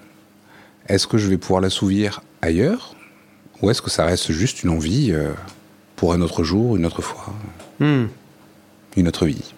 Est-ce 0.88 1.06
que 1.06 1.16
je 1.16 1.28
vais 1.28 1.38
pouvoir 1.38 1.62
l'assouvir 1.62 2.22
ailleurs? 2.42 2.94
Ou 3.62 3.70
est-ce 3.70 3.82
que 3.82 3.90
ça 3.90 4.04
reste 4.04 4.32
juste 4.32 4.62
une 4.62 4.70
envie 4.70 5.10
euh, 5.12 5.32
pour 5.96 6.12
un 6.12 6.20
autre 6.20 6.44
jour, 6.44 6.76
une 6.76 6.86
autre 6.86 7.02
fois, 7.02 7.32
hmm. 7.80 8.06
une 8.96 9.08
autre 9.08 9.26
vie? 9.26 9.54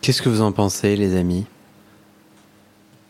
Qu'est-ce 0.00 0.22
que 0.22 0.28
vous 0.28 0.42
en 0.42 0.52
pensez, 0.52 0.96
les 0.96 1.16
amis? 1.16 1.46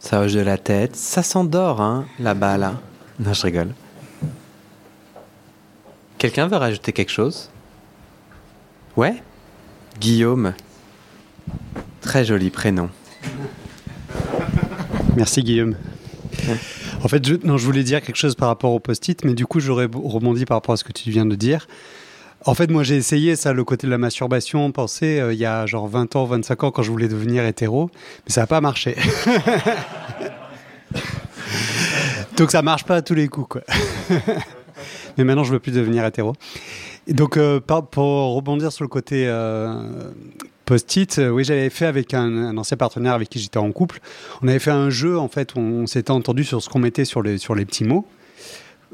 Ça 0.00 0.20
hoche 0.20 0.32
de 0.32 0.40
la 0.40 0.58
tête, 0.58 0.96
ça 0.96 1.22
s'endort, 1.22 1.80
hein, 1.80 2.06
là-bas, 2.19 2.56
là. 2.56 2.80
Non, 3.19 3.32
je 3.32 3.42
rigole. 3.42 3.75
Quelqu'un 6.19 6.46
veut 6.46 6.56
rajouter 6.56 6.92
quelque 6.92 7.12
chose? 7.12 7.50
Ouais? 8.96 9.22
Guillaume. 10.00 10.54
Très 12.00 12.24
joli 12.24 12.50
prénom. 12.50 12.90
Merci 15.16 15.42
Guillaume. 15.42 15.76
En 17.04 17.08
fait, 17.08 17.26
je, 17.26 17.34
non, 17.44 17.56
je 17.56 17.64
voulais 17.64 17.84
dire 17.84 18.02
quelque 18.02 18.16
chose 18.16 18.34
par 18.34 18.48
rapport 18.48 18.72
au 18.72 18.80
post-it, 18.80 19.24
mais 19.24 19.34
du 19.34 19.46
coup, 19.46 19.60
j'aurais 19.60 19.86
rebondi 19.92 20.44
par 20.44 20.56
rapport 20.56 20.72
à 20.72 20.76
ce 20.76 20.84
que 20.84 20.92
tu 20.92 21.10
viens 21.10 21.26
de 21.26 21.36
dire. 21.36 21.68
En 22.44 22.54
fait, 22.54 22.70
moi, 22.70 22.82
j'ai 22.82 22.96
essayé 22.96 23.36
ça, 23.36 23.52
le 23.52 23.64
côté 23.64 23.86
de 23.86 23.90
la 23.90 23.98
masturbation, 23.98 24.70
penser 24.72 25.20
euh, 25.20 25.32
il 25.32 25.38
y 25.38 25.46
a 25.46 25.66
genre 25.66 25.88
20 25.88 26.16
ans, 26.16 26.24
25 26.24 26.64
ans, 26.64 26.70
quand 26.70 26.82
je 26.82 26.90
voulais 26.90 27.08
devenir 27.08 27.44
hétéro, 27.44 27.90
mais 28.26 28.32
ça 28.32 28.42
n'a 28.42 28.46
pas 28.46 28.60
marché. 28.60 28.96
Donc, 32.36 32.50
ça 32.50 32.62
marche 32.62 32.84
pas 32.84 32.96
à 32.96 33.02
tous 33.02 33.14
les 33.14 33.28
coups, 33.28 33.48
quoi. 33.48 33.62
mais 35.18 35.24
maintenant, 35.24 35.44
je 35.44 35.52
veux 35.52 35.58
plus 35.60 35.72
devenir 35.72 36.04
hétéro. 36.04 36.34
Et 37.08 37.14
donc, 37.14 37.36
euh, 37.36 37.58
pour 37.60 38.34
rebondir 38.34 38.70
sur 38.70 38.84
le 38.84 38.88
côté 38.88 39.24
euh, 39.26 40.10
post-it, 40.69 41.19
euh, 41.19 41.31
oui, 41.31 41.44
j'avais 41.44 41.70
fait 41.70 41.87
avec 41.87 42.12
un, 42.12 42.56
ancien 42.59 42.76
partenaire 42.76 43.15
avec 43.15 43.31
qui 43.31 43.38
j'étais 43.38 43.59
en 43.59 43.73
couple. 43.73 44.00
On 44.43 44.49
avait 44.49 44.59
fait 44.59 44.70
un 44.70 44.91
jeu, 44.91 45.19
en 45.19 45.29
fait, 45.29 45.56
on, 45.56 45.87
s'était 45.87 46.11
entendu 46.11 46.44
sur 46.44 46.62
ce 46.62 46.69
qu'on 46.69 46.79
mettait 46.79 47.06
sur 47.06 47.23
les, 47.23 47.38
sur 47.38 47.55
les 47.55 47.65
petits 47.65 47.85
mots. 47.85 48.06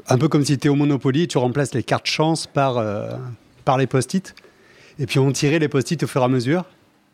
Un 0.07 0.17
peu 0.17 0.29
comme 0.29 0.41
si 0.41 0.47
tu 0.47 0.53
étais 0.53 0.69
au 0.69 0.75
Monopoly, 0.75 1.27
tu 1.27 1.37
remplaces 1.37 1.73
les 1.73 1.83
cartes 1.83 2.05
chance 2.05 2.47
par, 2.47 2.77
euh, 2.77 3.09
par 3.65 3.77
les 3.77 3.87
post-it. 3.87 4.33
Et 4.99 5.05
puis 5.05 5.19
on 5.19 5.29
tirait 5.33 5.59
les 5.59 5.67
post-it 5.67 6.01
au 6.01 6.07
fur 6.07 6.21
et 6.21 6.23
à 6.23 6.27
mesure. 6.29 6.63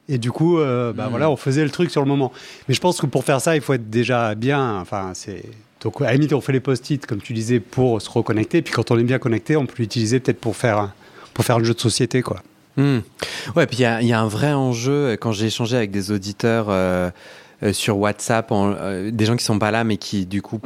Et 0.08 0.20
du 0.20 0.32
coup, 0.32 0.60
euh, 0.60 0.94
bah, 0.94 1.08
hmm. 1.08 1.10
voilà, 1.10 1.32
on 1.32 1.38
faisait 1.38 1.64
le 1.64 1.72
truc 1.72 1.90
sur 1.90 2.02
le 2.02 2.08
moment. 2.08 2.32
Mais 2.68 2.76
je 2.76 2.82
pense 2.82 3.02
que 3.02 3.08
pour 3.08 3.24
faire 3.24 3.42
ça, 3.42 3.56
il 3.56 3.62
faut 3.64 3.74
être 3.74 3.90
déjà 3.90 4.36
bien. 4.36 4.80
Enfin, 4.80 5.14
c'est. 5.16 5.44
Donc, 5.82 6.00
à 6.02 6.06
la 6.06 6.14
limite, 6.14 6.34
on 6.34 6.42
fait 6.42 6.54
les 6.54 6.60
post-it, 6.60 7.04
comme 7.08 7.22
tu 7.22 7.34
disais, 7.34 7.60
pour 7.60 8.00
se 8.00 8.10
reconnecter. 8.12 8.62
Puis 8.62 8.74
quand 8.74 8.92
on 8.92 9.00
est 9.00 9.04
bien 9.04 9.18
connecté, 9.18 9.56
on 9.56 9.66
peut 9.66 9.78
l'utiliser 9.80 10.20
peut-être 10.20 10.40
pour 10.40 10.56
faire, 10.56 10.94
pour 11.34 11.46
faire 11.46 11.56
un 11.56 11.64
jeu 11.64 11.74
de 11.74 11.80
société, 11.80 12.22
quoi. 12.22 12.44
Hmm. 12.78 13.00
Ouais, 13.56 13.68
puis 13.68 13.80
il 13.80 14.08
y, 14.08 14.14
a 14.14 14.22
un 14.22 14.28
vrai 14.28 14.54
enjeu 14.54 15.18
quand 15.20 15.32
j'ai 15.32 15.48
échangé 15.48 15.76
avec 15.76 15.92
des 15.92 16.12
auditeurs 16.12 16.68
euh, 16.70 17.10
euh, 17.64 17.74
sur 17.74 17.98
WhatsApp, 17.98 18.50
euh, 18.52 19.12
des 19.12 19.26
gens 19.26 19.36
qui 19.36 19.44
sont 19.44 19.60
pas 19.60 19.72
là 19.72 19.84
mais 19.84 19.98
qui 19.98 20.26
du 20.26 20.42
coup 20.42 20.60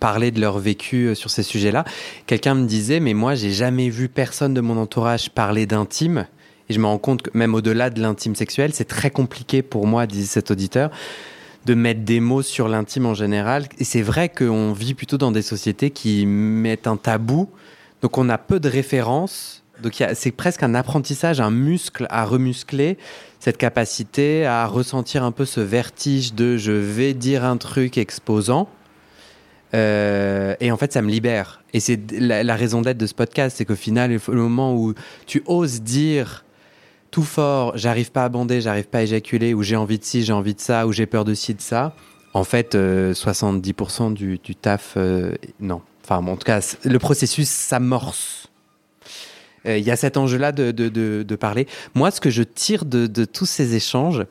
parlaient 0.00 0.30
de 0.30 0.40
leur 0.40 0.58
vécu 0.58 1.14
sur 1.14 1.30
ces 1.30 1.42
sujets-là. 1.42 1.84
Quelqu'un 2.26 2.54
me 2.54 2.66
disait 2.66 3.00
mais 3.00 3.14
moi 3.14 3.34
j'ai 3.34 3.50
jamais 3.50 3.88
vu 3.88 4.08
personne 4.08 4.52
de 4.52 4.60
mon 4.60 4.76
entourage 4.76 5.30
parler 5.30 5.66
d'intime 5.66 6.26
et 6.68 6.72
je 6.72 6.78
me 6.78 6.86
rends 6.86 6.98
compte 6.98 7.22
que 7.22 7.30
même 7.34 7.54
au-delà 7.54 7.90
de 7.90 8.00
l'intime 8.00 8.36
sexuel, 8.36 8.72
c'est 8.72 8.84
très 8.84 9.10
compliqué 9.10 9.62
pour 9.62 9.86
moi, 9.86 10.06
disait 10.06 10.26
cet 10.26 10.50
auditeur 10.50 10.90
de 11.66 11.74
mettre 11.74 12.00
des 12.00 12.20
mots 12.20 12.42
sur 12.42 12.68
l'intime 12.68 13.06
en 13.06 13.14
général. 13.14 13.66
Et 13.78 13.84
c'est 13.84 14.02
vrai 14.02 14.28
qu'on 14.28 14.72
vit 14.72 14.94
plutôt 14.94 15.18
dans 15.18 15.32
des 15.32 15.42
sociétés 15.42 15.90
qui 15.90 16.26
mettent 16.26 16.86
un 16.86 16.96
tabou. 16.96 17.48
Donc 18.02 18.18
on 18.18 18.28
a 18.28 18.38
peu 18.38 18.60
de 18.60 18.68
références 18.68 19.59
donc 19.82 20.02
c'est 20.14 20.30
presque 20.30 20.62
un 20.62 20.74
apprentissage, 20.74 21.40
un 21.40 21.50
muscle 21.50 22.06
à 22.10 22.24
remuscler, 22.24 22.98
cette 23.38 23.56
capacité 23.56 24.46
à 24.46 24.66
ressentir 24.66 25.24
un 25.24 25.32
peu 25.32 25.44
ce 25.44 25.60
vertige 25.60 26.34
de 26.34 26.56
je 26.56 26.72
vais 26.72 27.14
dire 27.14 27.44
un 27.44 27.56
truc 27.56 27.98
exposant. 27.98 28.68
Euh, 29.72 30.54
et 30.60 30.72
en 30.72 30.76
fait, 30.76 30.92
ça 30.92 31.02
me 31.02 31.10
libère. 31.10 31.62
Et 31.72 31.80
c'est 31.80 31.98
la, 32.12 32.56
raison 32.56 32.82
d'être 32.82 32.98
de 32.98 33.06
ce 33.06 33.14
podcast, 33.14 33.56
c'est 33.56 33.64
qu'au 33.64 33.76
final, 33.76 34.10
le 34.10 34.42
moment 34.42 34.74
où 34.74 34.94
tu 35.26 35.42
oses 35.46 35.82
dire 35.82 36.44
tout 37.10 37.22
fort, 37.22 37.76
j'arrive 37.76 38.10
pas 38.12 38.24
à 38.24 38.28
bander, 38.28 38.60
j'arrive 38.60 38.88
pas 38.88 38.98
à 38.98 39.02
éjaculer, 39.02 39.54
ou 39.54 39.62
j'ai 39.62 39.76
envie 39.76 39.98
de 39.98 40.04
ci, 40.04 40.22
j'ai 40.22 40.32
envie 40.32 40.54
de 40.54 40.60
ça, 40.60 40.86
ou 40.86 40.92
j'ai 40.92 41.06
peur 41.06 41.24
de 41.24 41.34
ci, 41.34 41.54
de 41.54 41.60
ça, 41.60 41.94
en 42.34 42.44
fait, 42.44 42.74
70% 42.74 44.12
euh, 44.12 44.14
du, 44.14 44.56
taf, 44.56 44.94
euh, 44.96 45.32
non. 45.60 45.82
Enfin, 46.04 46.24
en 46.26 46.36
tout 46.36 46.44
cas, 46.44 46.60
le 46.84 46.98
processus 46.98 47.48
s'amorce 47.48 48.49
euh, 49.66 49.78
il 49.78 49.84
y 49.84 49.90
a 49.90 49.96
cet 49.96 50.16
enjeu-là 50.16 50.52
de, 50.52 50.70
de, 50.70 51.36
parler. 51.36 51.66
Moi, 51.94 52.10
ce 52.10 52.20
que 52.20 52.30
je 52.30 52.42
tire 52.42 52.84
de, 52.84 53.24
tous 53.24 53.46
ces 53.46 53.74
échanges 53.74 54.24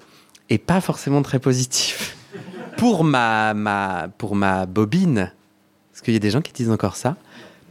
est 0.50 0.58
pas 0.58 0.82
forcément 0.82 1.22
très 1.22 1.40
positif. 1.40 2.16
pour 2.78 3.04
ma, 3.04 3.54
ma, 3.54 4.10
pour 4.18 4.36
ma 4.36 4.66
bobine, 4.66 5.32
parce 5.92 6.02
qu'il 6.02 6.14
y 6.14 6.18
a 6.18 6.22
des 6.22 6.30
gens 6.32 6.42
qui 6.42 6.54
disent 6.54 6.72
encore 6.72 6.96
ça, 6.96 7.18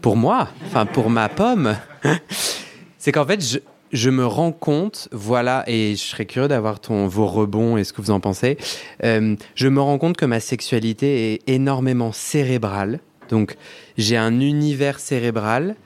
pour 0.00 0.16
moi, 0.16 0.48
enfin 0.66 0.86
pour 0.86 1.10
ma 1.10 1.28
pomme, 1.28 1.76
c'est 2.98 3.10
qu'en 3.10 3.24
fait, 3.24 3.40
je, 3.40 3.58
je 3.92 4.10
me 4.10 4.26
rends 4.26 4.52
compte, 4.52 5.08
voilà, 5.12 5.64
et 5.66 5.92
je 5.92 6.02
serais 6.02 6.26
curieux 6.26 6.48
d'avoir 6.48 6.78
vos 6.88 7.26
rebonds 7.26 7.76
et 7.76 7.84
ce 7.84 7.92
que 7.92 8.02
vous 8.02 8.10
en 8.10 8.20
pensez. 8.20 8.58
Euh, 9.04 9.36
je 9.54 9.68
me 9.68 9.80
rends 9.80 9.98
compte 9.98 10.16
que 10.16 10.26
ma 10.26 10.40
sexualité 10.40 11.34
est 11.34 11.48
énormément 11.48 12.12
cérébrale. 12.12 13.00
Donc, 13.28 13.56
j'ai 13.96 14.16
un 14.16 14.40
univers 14.40 15.00
cérébral, 15.00 15.76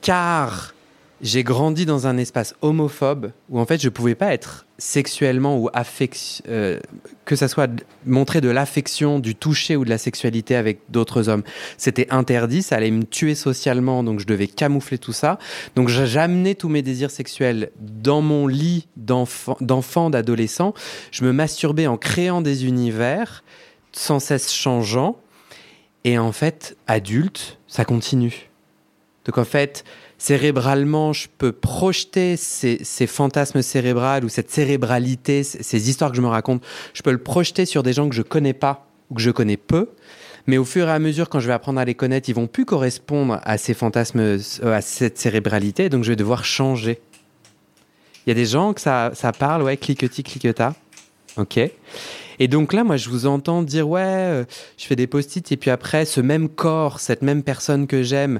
car 0.00 0.74
j'ai 1.22 1.44
grandi 1.44 1.86
dans 1.86 2.08
un 2.08 2.18
espace 2.18 2.54
homophobe 2.62 3.30
où 3.48 3.60
en 3.60 3.64
fait 3.64 3.80
je 3.80 3.88
pouvais 3.88 4.16
pas 4.16 4.34
être 4.34 4.66
sexuellement 4.76 5.56
ou 5.56 5.70
affection, 5.72 6.44
euh, 6.48 6.80
que 7.24 7.36
ça 7.36 7.46
soit 7.46 7.70
montrer 8.04 8.40
de 8.40 8.48
l'affection, 8.48 9.20
du 9.20 9.36
toucher 9.36 9.76
ou 9.76 9.84
de 9.84 9.90
la 9.90 9.98
sexualité 9.98 10.56
avec 10.56 10.80
d'autres 10.88 11.28
hommes. 11.28 11.44
C'était 11.76 12.08
interdit, 12.10 12.62
ça 12.62 12.74
allait 12.74 12.90
me 12.90 13.04
tuer 13.04 13.36
socialement, 13.36 14.02
donc 14.02 14.18
je 14.18 14.26
devais 14.26 14.48
camoufler 14.48 14.98
tout 14.98 15.12
ça. 15.12 15.38
Donc 15.76 15.88
j'amenais 15.88 16.56
tous 16.56 16.68
mes 16.68 16.82
désirs 16.82 17.12
sexuels 17.12 17.70
dans 17.78 18.20
mon 18.20 18.48
lit 18.48 18.88
d'enfant, 18.96 20.10
d'adolescent. 20.10 20.74
Je 21.12 21.24
me 21.24 21.32
masturbais 21.32 21.86
en 21.86 21.96
créant 21.96 22.42
des 22.42 22.66
univers 22.66 23.44
sans 23.92 24.18
cesse 24.18 24.52
changeants. 24.52 25.16
Et 26.04 26.18
en 26.18 26.32
fait, 26.32 26.76
adulte, 26.88 27.60
ça 27.68 27.84
continue. 27.84 28.50
Donc 29.24 29.38
en 29.38 29.44
fait, 29.44 29.84
cérébralement, 30.22 31.12
je 31.12 31.26
peux 31.36 31.50
projeter 31.50 32.36
ces, 32.36 32.78
fantasmes 33.08 33.60
cérébrales 33.60 34.24
ou 34.24 34.28
cette 34.28 34.52
cérébralité, 34.52 35.42
ces 35.42 35.90
histoires 35.90 36.12
que 36.12 36.16
je 36.16 36.22
me 36.22 36.28
raconte, 36.28 36.62
je 36.94 37.02
peux 37.02 37.10
le 37.10 37.18
projeter 37.18 37.66
sur 37.66 37.82
des 37.82 37.92
gens 37.92 38.08
que 38.08 38.14
je 38.14 38.22
connais 38.22 38.52
pas 38.52 38.86
ou 39.10 39.16
que 39.16 39.20
je 39.20 39.32
connais 39.32 39.56
peu. 39.56 39.88
Mais 40.46 40.58
au 40.58 40.64
fur 40.64 40.86
et 40.86 40.92
à 40.92 41.00
mesure, 41.00 41.28
quand 41.28 41.40
je 41.40 41.48
vais 41.48 41.52
apprendre 41.52 41.80
à 41.80 41.84
les 41.84 41.96
connaître, 41.96 42.28
ils 42.28 42.36
vont 42.36 42.46
plus 42.46 42.64
correspondre 42.64 43.40
à 43.42 43.58
ces 43.58 43.74
fantasmes, 43.74 44.20
euh, 44.20 44.38
à 44.62 44.80
cette 44.80 45.18
cérébralité, 45.18 45.88
donc 45.88 46.04
je 46.04 46.10
vais 46.10 46.16
devoir 46.16 46.44
changer. 46.44 47.00
Il 48.24 48.30
y 48.30 48.32
a 48.32 48.36
des 48.36 48.46
gens 48.46 48.74
que 48.74 48.80
ça, 48.80 49.10
parle, 49.36 49.64
ouais, 49.64 49.76
cliquetis, 49.76 50.22
cliqueta. 50.22 50.76
Ok. 51.36 51.58
Et 52.38 52.46
donc 52.46 52.72
là, 52.72 52.84
moi, 52.84 52.96
je 52.96 53.08
vous 53.08 53.26
entends 53.26 53.64
dire, 53.64 53.88
ouais, 53.88 54.00
euh, 54.02 54.44
je 54.78 54.86
fais 54.86 54.94
des 54.94 55.08
post-it, 55.08 55.50
et 55.50 55.56
puis 55.56 55.70
après, 55.70 56.04
ce 56.04 56.20
même 56.20 56.48
corps, 56.48 57.00
cette 57.00 57.22
même 57.22 57.42
personne 57.42 57.88
que 57.88 58.04
j'aime, 58.04 58.38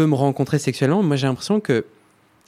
peut 0.00 0.06
me 0.06 0.14
rencontrer 0.14 0.58
sexuellement. 0.58 1.02
Moi, 1.02 1.16
j'ai 1.16 1.26
l'impression 1.26 1.60
que 1.60 1.84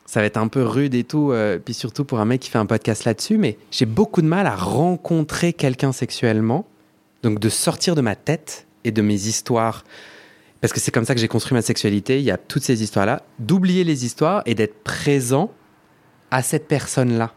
ça 0.06 0.20
va 0.20 0.26
être 0.26 0.38
un 0.38 0.48
peu 0.48 0.62
rude 0.62 0.94
et 0.94 1.04
tout, 1.04 1.32
euh, 1.32 1.58
puis 1.58 1.74
surtout 1.74 2.06
pour 2.06 2.18
un 2.18 2.24
mec 2.24 2.40
qui 2.40 2.48
fait 2.48 2.56
un 2.56 2.64
podcast 2.64 3.04
là-dessus, 3.04 3.36
mais 3.36 3.58
j'ai 3.70 3.84
beaucoup 3.84 4.22
de 4.22 4.26
mal 4.26 4.46
à 4.46 4.56
rencontrer 4.56 5.52
quelqu'un 5.52 5.92
sexuellement, 5.92 6.66
donc 7.22 7.40
de 7.40 7.50
sortir 7.50 7.94
de 7.94 8.00
ma 8.00 8.16
tête 8.16 8.66
et 8.84 8.90
de 8.90 9.02
mes 9.02 9.26
histoires, 9.26 9.84
parce 10.62 10.72
que 10.72 10.80
c'est 10.80 10.92
comme 10.92 11.04
ça 11.04 11.14
que 11.14 11.20
j'ai 11.20 11.28
construit 11.28 11.54
ma 11.54 11.60
sexualité, 11.60 12.20
il 12.20 12.24
y 12.24 12.30
a 12.30 12.38
toutes 12.38 12.62
ces 12.62 12.82
histoires-là, 12.82 13.20
d'oublier 13.38 13.84
les 13.84 14.06
histoires 14.06 14.42
et 14.46 14.54
d'être 14.54 14.82
présent 14.82 15.52
à 16.30 16.42
cette 16.42 16.68
personne-là. 16.68 17.34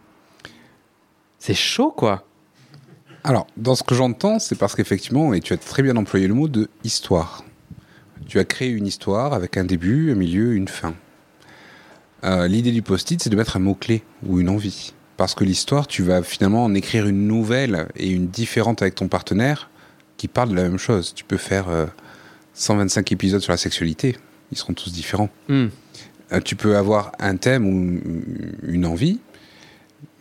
C'est 1.39 1.53
chaud, 1.53 1.91
quoi. 1.91 2.24
Alors, 3.25 3.48
dans 3.57 3.75
ce 3.75 3.84
que 3.84 3.95
j'entends, 3.95 4.39
c'est 4.39 4.57
parce 4.57 4.75
qu'effectivement, 4.75 5.34
et 5.34 5.41
tu 5.41 5.51
as 5.51 5.57
très 5.57 5.84
bien 5.84 5.98
employé 5.98 6.27
le 6.27 6.34
mot 6.34 6.48
de 6.48 6.69
histoire. 6.86 7.43
Tu 8.27 8.39
as 8.39 8.46
créé 8.46 8.70
une 8.70 8.88
histoire 8.88 9.34
avec 9.34 9.58
un 9.58 9.65
début, 9.65 10.12
un 10.12 10.15
milieu, 10.15 10.53
une 10.53 10.67
fin. 10.67 10.96
Euh, 12.24 12.48
l'idée 12.48 12.72
du 12.72 12.82
post-it, 12.82 13.22
c'est 13.22 13.29
de 13.29 13.36
mettre 13.36 13.58
un 13.58 13.60
mot-clé 13.60 14.03
ou 14.25 14.39
une 14.39 14.50
envie. 14.50 14.94
Parce 15.17 15.36
que 15.36 15.44
l'histoire, 15.44 15.88
tu 15.88 16.01
vas 16.01 16.24
finalement 16.24 16.63
en 16.63 16.74
écrire 16.74 17.08
une 17.08 17.27
nouvelle 17.27 17.88
et 17.96 18.10
une 18.10 18.27
différente 18.27 18.82
avec 18.82 18.96
ton 18.96 19.08
partenaire 19.08 19.70
qui 20.17 20.27
parle 20.27 20.50
de 20.50 20.55
la 20.55 20.63
même 20.63 20.77
chose. 20.77 21.13
Tu 21.13 21.24
peux 21.24 21.38
faire 21.38 21.67
125 22.53 23.00
euh, 23.00 23.13
épisodes 23.13 23.41
sur 23.41 23.51
la 23.51 23.58
sexualité, 23.58 24.17
ils 24.51 24.58
seront 24.58 24.74
tous 24.74 24.91
différents. 24.91 25.29
Hmm. 25.48 25.67
Euh, 26.32 26.39
tu 26.44 26.55
peux 26.55 26.75
avoir 26.75 27.12
un 27.20 27.38
thème 27.38 27.67
ou 27.67 28.01
une 28.63 28.86
envie, 28.86 29.20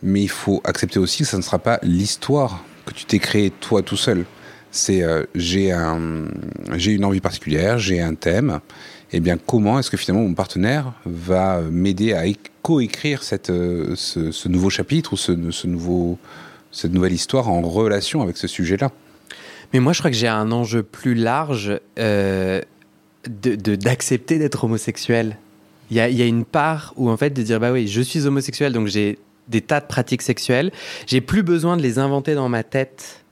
mais 0.03 0.21
il 0.21 0.29
faut 0.29 0.61
accepter 0.63 0.99
aussi 0.99 1.23
que 1.23 1.29
ça 1.29 1.37
ne 1.37 1.41
sera 1.41 1.59
pas 1.59 1.79
l'histoire 1.81 2.63
que 2.85 2.93
tu 2.93 3.05
t'es 3.05 3.19
créée 3.19 3.49
toi 3.49 3.81
tout 3.81 3.97
seul 3.97 4.25
c'est 4.75 5.03
euh, 5.03 5.23
j'ai 5.35 5.71
un, 5.71 6.25
une 6.85 7.05
envie 7.05 7.21
particulière, 7.21 7.79
j'ai 7.79 8.01
un 8.01 8.13
thème. 8.13 8.59
Et 9.11 9.17
eh 9.17 9.19
bien, 9.19 9.37
comment 9.37 9.79
est-ce 9.79 9.89
que 9.89 9.97
finalement 9.97 10.27
mon 10.27 10.33
partenaire 10.33 10.91
va 11.05 11.61
m'aider 11.61 12.13
à 12.13 12.23
coécrire 12.61 13.23
cette, 13.23 13.51
euh, 13.51 13.95
ce, 13.95 14.47
nouveau 14.49 14.69
chapitre 14.69 15.13
ou 15.13 15.17
ce, 15.17 15.31
nouveau, 15.67 16.17
cette 16.71 16.91
nouvelle 16.91 17.13
histoire 17.13 17.49
en 17.49 17.61
relation 17.61 18.21
avec 18.21 18.35
ce 18.35 18.47
sujet-là? 18.47 18.91
Mais 19.73 19.79
moi, 19.79 19.93
je 19.93 19.99
crois 19.99 20.11
que 20.11 20.17
j'ai 20.17 20.27
un 20.27 20.51
enjeu 20.51 20.83
plus 20.83 21.13
large 21.13 21.79
euh, 21.99 22.61
d'accepter 23.27 24.39
d'être 24.39 24.63
homosexuel. 24.63 25.37
Il 25.91 25.97
y 25.97 25.99
a, 25.99 26.09
y 26.09 26.21
a, 26.21 26.25
une 26.25 26.45
part 26.45 26.93
où, 26.97 27.09
en 27.09 27.15
fait, 27.15 27.29
de 27.29 27.43
dire, 27.43 27.59
bah 27.59 27.71
oui, 27.71 27.87
je 27.87 28.01
suis 28.01 28.25
homosexuel, 28.25 28.73
donc 28.73 28.87
j'ai 28.87 29.19
des 29.47 29.61
tas 29.61 29.79
de 29.79 29.85
pratiques 29.85 30.23
sexuelles. 30.23 30.71
J'ai 31.05 31.21
plus 31.21 31.43
besoin 31.43 31.77
de 31.77 31.83
les 31.83 31.99
inventer 31.99 32.33
dans 32.33 32.49
ma 32.49 32.63
tête 32.63 33.24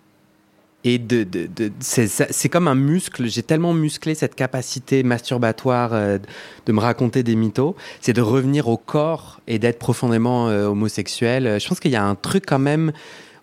et 0.83 0.97
de, 0.97 1.23
de, 1.23 1.47
de 1.47 1.71
c'est 1.79 2.49
comme 2.49 2.67
un 2.67 2.75
muscle. 2.75 3.27
J'ai 3.27 3.43
tellement 3.43 3.73
musclé 3.73 4.15
cette 4.15 4.35
capacité 4.35 5.03
masturbatoire 5.03 5.93
euh, 5.93 6.17
de 6.65 6.71
me 6.71 6.79
raconter 6.79 7.23
des 7.23 7.35
mythos. 7.35 7.75
C'est 8.01 8.13
de 8.13 8.21
revenir 8.21 8.67
au 8.67 8.77
corps 8.77 9.39
et 9.47 9.59
d'être 9.59 9.79
profondément 9.79 10.49
euh, 10.49 10.67
homosexuel. 10.67 11.59
Je 11.59 11.67
pense 11.67 11.79
qu'il 11.79 11.91
y 11.91 11.95
a 11.95 12.03
un 12.03 12.15
truc 12.15 12.45
quand 12.45 12.59
même 12.59 12.91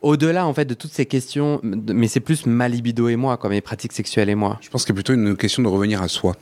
au-delà 0.03 0.47
en 0.47 0.55
fait 0.55 0.65
de 0.65 0.75
toutes 0.75 0.93
ces 0.93 1.07
questions. 1.07 1.61
Mais 1.63 2.09
c'est 2.09 2.21
plus 2.21 2.47
ma 2.47 2.69
libido 2.69 3.09
et 3.09 3.17
moi, 3.17 3.37
quoi, 3.37 3.51
mes 3.51 3.61
pratiques 3.61 3.93
sexuelles 3.93 4.29
et 4.29 4.35
moi. 4.35 4.59
Je 4.61 4.69
pense 4.69 4.85
qu'il 4.85 4.95
y 4.95 4.97
a 4.97 5.01
plutôt 5.03 5.15
une 5.15 5.37
question 5.37 5.63
de 5.63 5.69
revenir 5.69 6.03
à 6.03 6.09
soi. 6.09 6.37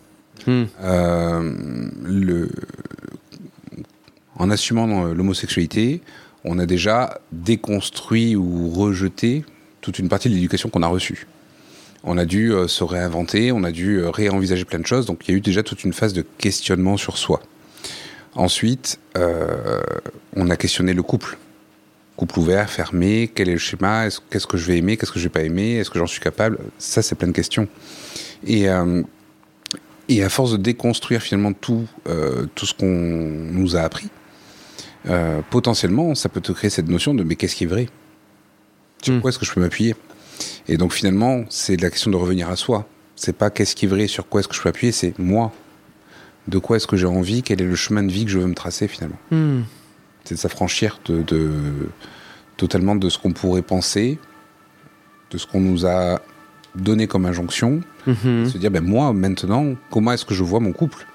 Hmm. 0.46 0.64
Euh, 0.80 1.88
le... 2.04 2.48
En 4.36 4.50
assumant 4.50 5.04
l'homosexualité, 5.04 6.00
on 6.44 6.60
a 6.60 6.66
déjà 6.66 7.20
déconstruit 7.32 8.36
ou 8.36 8.70
rejeté 8.70 9.44
toute 9.80 9.98
une 9.98 10.08
partie 10.08 10.28
de 10.28 10.34
l'éducation 10.34 10.68
qu'on 10.68 10.82
a 10.82 10.88
reçue. 10.88 11.26
On 12.04 12.16
a 12.16 12.24
dû 12.24 12.52
euh, 12.52 12.68
se 12.68 12.84
réinventer, 12.84 13.50
on 13.52 13.64
a 13.64 13.72
dû 13.72 13.98
euh, 13.98 14.10
réenvisager 14.10 14.64
plein 14.64 14.78
de 14.78 14.86
choses, 14.86 15.06
donc 15.06 15.26
il 15.26 15.32
y 15.32 15.34
a 15.34 15.36
eu 15.36 15.40
déjà 15.40 15.62
toute 15.62 15.84
une 15.84 15.92
phase 15.92 16.12
de 16.12 16.24
questionnement 16.38 16.96
sur 16.96 17.18
soi. 17.18 17.42
Ensuite, 18.34 19.00
euh, 19.16 19.80
on 20.36 20.48
a 20.48 20.56
questionné 20.56 20.92
le 20.92 21.02
couple. 21.02 21.38
Couple 22.16 22.38
ouvert, 22.38 22.70
fermé, 22.70 23.30
quel 23.32 23.48
est 23.48 23.52
le 23.52 23.58
schéma, 23.58 24.08
qu'est-ce 24.30 24.46
que 24.46 24.56
je 24.56 24.66
vais 24.66 24.78
aimer, 24.78 24.96
qu'est-ce 24.96 25.12
que 25.12 25.18
je 25.18 25.24
vais 25.24 25.30
pas 25.30 25.42
aimer, 25.42 25.76
est-ce 25.76 25.90
que 25.90 25.98
j'en 25.98 26.06
suis 26.06 26.20
capable? 26.20 26.58
Ça, 26.78 27.02
c'est 27.02 27.14
plein 27.14 27.28
de 27.28 27.32
questions. 27.32 27.68
Et, 28.44 28.66
et 30.08 30.22
à 30.24 30.28
force 30.28 30.50
de 30.50 30.56
déconstruire 30.56 31.22
finalement 31.22 31.52
tout, 31.52 31.86
tout 32.56 32.66
ce 32.66 32.74
qu'on 32.74 32.86
nous 32.86 33.76
a 33.76 33.82
appris, 33.82 34.08
potentiellement, 35.50 36.16
ça 36.16 36.28
peut 36.28 36.40
te 36.40 36.50
créer 36.50 36.70
cette 36.70 36.88
notion 36.88 37.14
de 37.14 37.22
mais 37.22 37.36
qu'est-ce 37.36 37.54
qui 37.54 37.64
est 37.64 37.68
vrai? 37.68 37.88
Sur 39.02 39.14
hmm. 39.14 39.20
quoi 39.20 39.30
est-ce 39.30 39.38
que 39.38 39.46
je 39.46 39.52
peux 39.52 39.60
m'appuyer? 39.60 39.94
Et 40.68 40.76
donc 40.76 40.92
finalement, 40.92 41.44
c'est 41.48 41.80
la 41.80 41.90
question 41.90 42.10
de 42.10 42.16
revenir 42.16 42.48
à 42.48 42.56
soi. 42.56 42.86
C'est 43.16 43.36
pas 43.36 43.50
qu'est-ce 43.50 43.74
qui 43.74 43.86
est 43.86 43.88
vrai, 43.88 44.06
sur 44.06 44.28
quoi 44.28 44.40
est-ce 44.40 44.48
que 44.48 44.54
je 44.54 44.62
peux 44.62 44.68
appuyer, 44.68 44.92
c'est 44.92 45.18
moi. 45.18 45.52
De 46.46 46.58
quoi 46.58 46.76
est-ce 46.76 46.86
que 46.86 46.96
j'ai 46.96 47.06
envie, 47.06 47.42
quel 47.42 47.60
est 47.60 47.66
le 47.66 47.74
chemin 47.74 48.02
de 48.02 48.12
vie 48.12 48.24
que 48.24 48.30
je 48.30 48.38
veux 48.38 48.46
me 48.46 48.54
tracer 48.54 48.88
finalement. 48.88 49.18
Hmm. 49.30 49.62
C'est 50.24 50.34
de 50.34 50.40
s'affranchir 50.40 51.00
de, 51.06 51.24
totalement 52.56 52.96
de 52.96 53.08
ce 53.08 53.18
qu'on 53.18 53.32
pourrait 53.32 53.62
penser, 53.62 54.18
de 55.30 55.38
ce 55.38 55.46
qu'on 55.46 55.60
nous 55.60 55.86
a 55.86 56.20
donné 56.74 57.06
comme 57.06 57.24
injonction, 57.24 57.80
mhm. 58.06 58.46
se 58.46 58.58
dire 58.58 58.70
ben 58.70 58.84
moi 58.84 59.12
maintenant, 59.14 59.74
comment 59.90 60.12
est-ce 60.12 60.26
que 60.26 60.34
je 60.34 60.44
vois 60.44 60.60
mon 60.60 60.72
couple? 60.72 61.06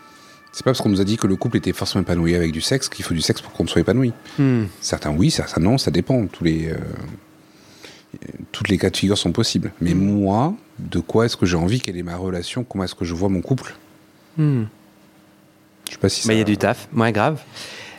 C'est 0.52 0.64
pas 0.64 0.72
parce 0.72 0.82
qu'on 0.82 0.90
nous 0.90 1.02
a 1.02 1.04
dit 1.04 1.18
que 1.18 1.28
le 1.28 1.36
couple 1.36 1.58
était 1.58 1.74
forcément 1.74 2.02
épanoui 2.02 2.36
avec 2.36 2.52
du 2.52 2.62
sexe 2.62 2.90
qu'il 2.90 3.06
faut 3.06 3.14
du 3.14 3.22
sexe 3.22 3.42
pour 3.42 3.54
qu'on 3.54 3.68
soit 3.68 3.82
épanoui. 3.82 4.14
Hmm. 4.38 4.66
Certains 4.82 5.12
oui, 5.12 5.32
certains 5.32 5.62
non, 5.62 5.78
ça 5.78 5.92
dépend. 5.92 6.26
Tous 6.28 6.44
les, 6.44 6.70
euh, 6.70 6.78
toutes 8.52 8.70
les 8.70 8.78
cas 8.78 8.90
de 8.90 8.98
figure 8.98 9.18
sont 9.18 9.32
possibles. 9.32 9.72
Mais 9.82 9.94
mm. 9.94 10.00
moi, 10.00 10.56
de 10.80 11.00
quoi 11.00 11.26
est-ce 11.26 11.38
que 11.38 11.46
j'ai 11.46 11.58
envie? 11.58 11.80
Quelle 11.82 11.98
est 11.98 12.04
ma 12.04 12.16
relation? 12.16 12.64
Comment 12.64 12.84
est-ce 12.84 12.96
que 12.96 13.06
je 13.06 13.14
vois 13.14 13.30
mon 13.30 13.42
couple? 13.42 13.76
Mm. 14.38 14.64
Je 15.86 15.92
sais 15.92 15.98
pas 15.98 16.10
si 16.10 16.22
ça... 16.22 16.34
Il 16.34 16.38
y 16.38 16.42
a 16.42 16.46
du 16.46 16.58
taf, 16.58 16.88
moins 16.92 17.12
grave. 17.12 17.42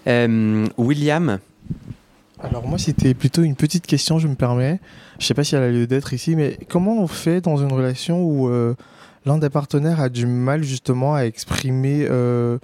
Euh, 0.06 0.66
William? 0.78 1.38
Alors 2.42 2.66
moi, 2.66 2.78
c'était 2.78 3.14
plutôt 3.14 3.42
une 3.42 3.56
petite 3.56 3.87
question, 3.87 4.18
je 4.18 4.28
me 4.28 4.35
permets. 4.35 4.80
Je 5.18 5.26
sais 5.26 5.35
pas 5.35 5.44
si 5.44 5.54
elle 5.54 5.62
a 5.62 5.71
lieu 5.71 5.87
d'être 5.87 6.12
ici, 6.12 6.37
mais 6.37 6.59
comment 6.68 6.99
on 6.99 7.06
fait 7.06 7.40
dans 7.40 7.56
une 7.56 7.73
relation 7.73 8.23
où 8.23 8.49
euh, 8.49 8.75
l'un 9.25 9.38
des 9.38 9.50
partenaires 9.50 10.00
a 10.00 10.09
du 10.09 10.26
mal 10.26 10.62
justement 10.62 11.14
à 11.14 11.23
exprimer... 11.23 12.06
Euh, 12.11 12.59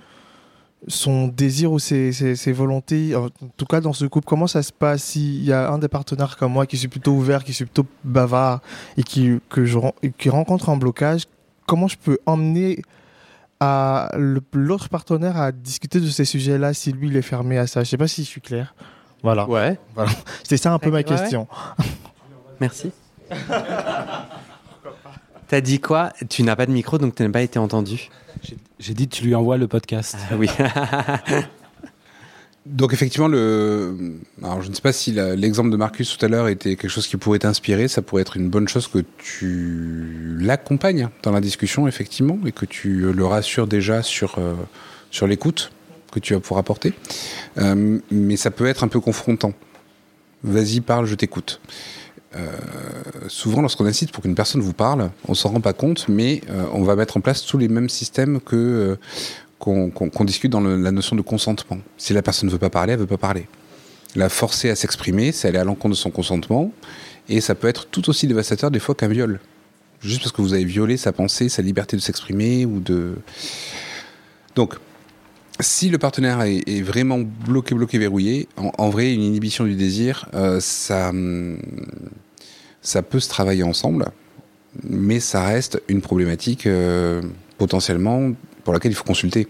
son 0.89 1.29
désir 1.29 1.73
ou 1.73 1.79
ses, 1.79 2.53
volontés, 2.53 3.15
en 3.15 3.29
tout 3.57 3.67
cas 3.67 3.81
dans 3.81 3.93
ce 3.93 4.07
couple, 4.07 4.27
comment 4.27 4.47
ça 4.47 4.63
se 4.63 4.73
passe? 4.73 5.03
S'il 5.03 5.45
y 5.45 5.53
a 5.53 5.71
un 5.71 5.79
des 5.79 5.89
partenaires 5.89 6.37
comme 6.37 6.53
moi 6.53 6.67
qui 6.67 6.77
suis 6.77 6.89
plutôt 6.89 7.13
ouvert, 7.13 7.45
qui 7.45 7.53
suis 7.53 7.65
plutôt 7.67 7.87
bavard 8.05 8.61
et 8.97 9.03
qui, 9.03 9.39
que 9.49 9.65
je, 9.65 9.79
qui 10.19 10.31
rencontre 10.31 10.71
un 10.71 10.77
blocage, 10.77 11.25
comment 11.67 11.89
je 11.89 11.97
peux 11.99 12.19
emmener 12.27 12.83
à 13.61 14.11
l'autre 14.17 14.89
partenaire 14.89 15.37
à 15.37 15.53
discuter 15.53 16.01
de 16.01 16.09
ces 16.09 16.25
sujets-là 16.25 16.73
si 16.73 16.93
lui 16.93 17.09
il 17.09 17.17
est 17.17 17.23
fermé 17.23 17.59
à 17.59 17.67
ça? 17.67 17.85
Je 17.85 17.91
sais 17.91 17.99
pas 17.99 18.09
si 18.09 18.25
je 18.25 18.29
suis 18.29 18.41
clair. 18.41 18.75
Voilà. 19.23 19.47
Ouais. 19.49 19.79
Voilà. 19.95 20.11
C'était 20.43 20.57
ça 20.57 20.73
un 20.73 20.79
peu 20.79 20.91
ma 20.91 21.03
question. 21.03 21.47
Merci. 22.59 22.91
T'as 25.49 25.61
dit 25.61 25.81
quoi? 25.81 26.11
Tu 26.29 26.43
n'as 26.43 26.57
pas 26.57 26.67
de 26.67 26.73
micro, 26.73 26.97
donc 26.97 27.15
tu 27.15 27.23
n'as 27.23 27.29
pas 27.29 27.43
été 27.43 27.59
entendu. 27.59 28.09
J'ai 28.81 28.95
dit 28.95 29.09
tu 29.09 29.25
lui 29.25 29.35
envoies 29.35 29.59
le 29.59 29.69
podcast. 29.69 30.17
Ah 30.31 30.37
oui. 30.39 30.49
Donc 32.67 32.95
effectivement, 32.95 33.29
le... 33.29 34.17
Alors, 34.43 34.63
je 34.63 34.71
ne 34.71 34.75
sais 34.75 34.81
pas 34.81 34.93
si 34.93 35.13
l'exemple 35.13 35.71
de 35.71 35.77
Marcus 35.77 36.17
tout 36.17 36.25
à 36.25 36.29
l'heure 36.29 36.49
était 36.49 36.77
quelque 36.77 36.91
chose 36.91 37.07
qui 37.07 37.19
pourrait 37.19 37.41
t'inspirer. 37.41 37.89
Ça 37.89 38.01
pourrait 38.01 38.23
être 38.23 38.39
une 38.39 38.49
bonne 38.49 38.69
chose 38.69 38.89
que 38.89 39.05
tu 39.19 40.39
l'accompagnes 40.41 41.11
dans 41.23 41.31
la 41.31 41.43
discussion, 41.43 41.89
effectivement, 41.89 42.39
et 42.47 42.53
que 42.53 42.65
tu 42.65 43.13
le 43.13 43.27
rassures 43.27 43.67
déjà 43.67 44.03
sur, 44.03 44.39
euh, 44.39 44.55
sur 45.11 45.27
l'écoute 45.27 45.73
que 46.11 46.19
tu 46.19 46.33
vas 46.33 46.41
pouvoir 46.41 46.61
apporter. 46.61 46.95
Euh, 47.59 47.99
mais 48.11 48.37
ça 48.37 48.51
peut 48.51 48.67
être 48.67 48.83
un 48.83 48.89
peu 48.89 49.01
confrontant. 49.01 49.53
Vas-y, 50.43 50.81
parle, 50.81 51.05
je 51.05 51.17
t'écoute. 51.17 51.61
Euh, 52.37 52.49
souvent, 53.29 53.61
lorsqu'on 53.61 53.87
incite 53.87 54.13
pour 54.13 54.23
qu'une 54.23 54.35
personne 54.35 54.61
vous 54.61 54.73
parle, 54.73 55.11
on 55.27 55.35
s'en 55.35 55.51
rend 55.51 55.61
pas 55.61 55.73
compte, 55.73 56.09
mais 56.09 56.43
on 56.73 56.83
va 56.83 56.97
mettre 56.97 57.17
en 57.17 57.21
place 57.21 57.45
tous 57.45 57.59
les 57.59 57.69
mêmes 57.69 57.89
systèmes 57.89 58.41
que 58.41 58.97
qu'on 59.59 60.25
discute 60.25 60.51
dans 60.51 60.61
la 60.61 60.91
notion 60.91 61.17
de 61.17 61.23
consentement. 61.23 61.79
Si 61.99 62.15
la 62.15 62.23
personne 62.23 62.49
ne 62.49 62.53
veut 62.53 62.59
pas 62.59 62.71
parler, 62.71 62.95
elle 62.95 62.99
ne 62.99 63.03
veut 63.05 63.09
pas 63.09 63.19
parler. 63.19 63.47
La 64.17 64.29
forcer 64.29 64.71
à 64.71 64.75
s'exprimer, 64.77 65.33
c'est 65.33 65.49
aller 65.49 65.59
à 65.59 65.65
l'encontre 65.65 65.91
de 65.91 66.01
son 66.01 66.11
consentement, 66.11 66.73
et 67.29 67.41
ça 67.41 67.55
peut 67.55 67.69
être 67.69 67.87
tout 67.87 68.09
aussi 68.09 68.27
dévastateur 68.27 68.71
des 68.71 68.81
fois 68.81 68.95
qu'un 68.95 69.09
viol. 69.09 69.39
Juste 70.01 70.23
parce 70.23 70.33
que 70.33 70.41
vous 70.41 70.55
avez 70.55 70.65
violé 70.65 70.97
sa 70.97 71.13
pensée, 71.13 71.49
sa 71.49 71.63
liberté 71.63 71.97
de 71.97 72.01
s'exprimer 72.01 72.65
ou 72.65 72.81
de. 72.81 73.17
Donc, 74.55 74.77
si 75.62 75.88
le 75.88 75.99
partenaire 75.99 76.43
est, 76.43 76.83
vraiment 76.83 77.19
bloqué, 77.19 77.75
bloqué, 77.75 77.99
verrouillé, 77.99 78.49
en, 78.57 78.90
vrai, 78.90 79.12
une 79.12 79.23
inhibition 79.23 79.64
du 79.64 79.75
désir, 79.75 80.29
euh, 80.35 80.61
ça, 80.61 81.12
ça 82.83 83.02
peut 83.02 83.21
se 83.21 83.29
travailler 83.29 83.62
ensemble, 83.62 84.07
mais 84.85 85.21
ça 85.21 85.45
reste 85.45 85.83
une 85.88 86.00
problématique 86.00 86.67
euh, 86.67 87.23
potentiellement 87.59 88.33
pour 88.64 88.73
laquelle 88.73 88.93
il 88.93 88.95
faut 88.97 89.05
consulter. 89.05 89.49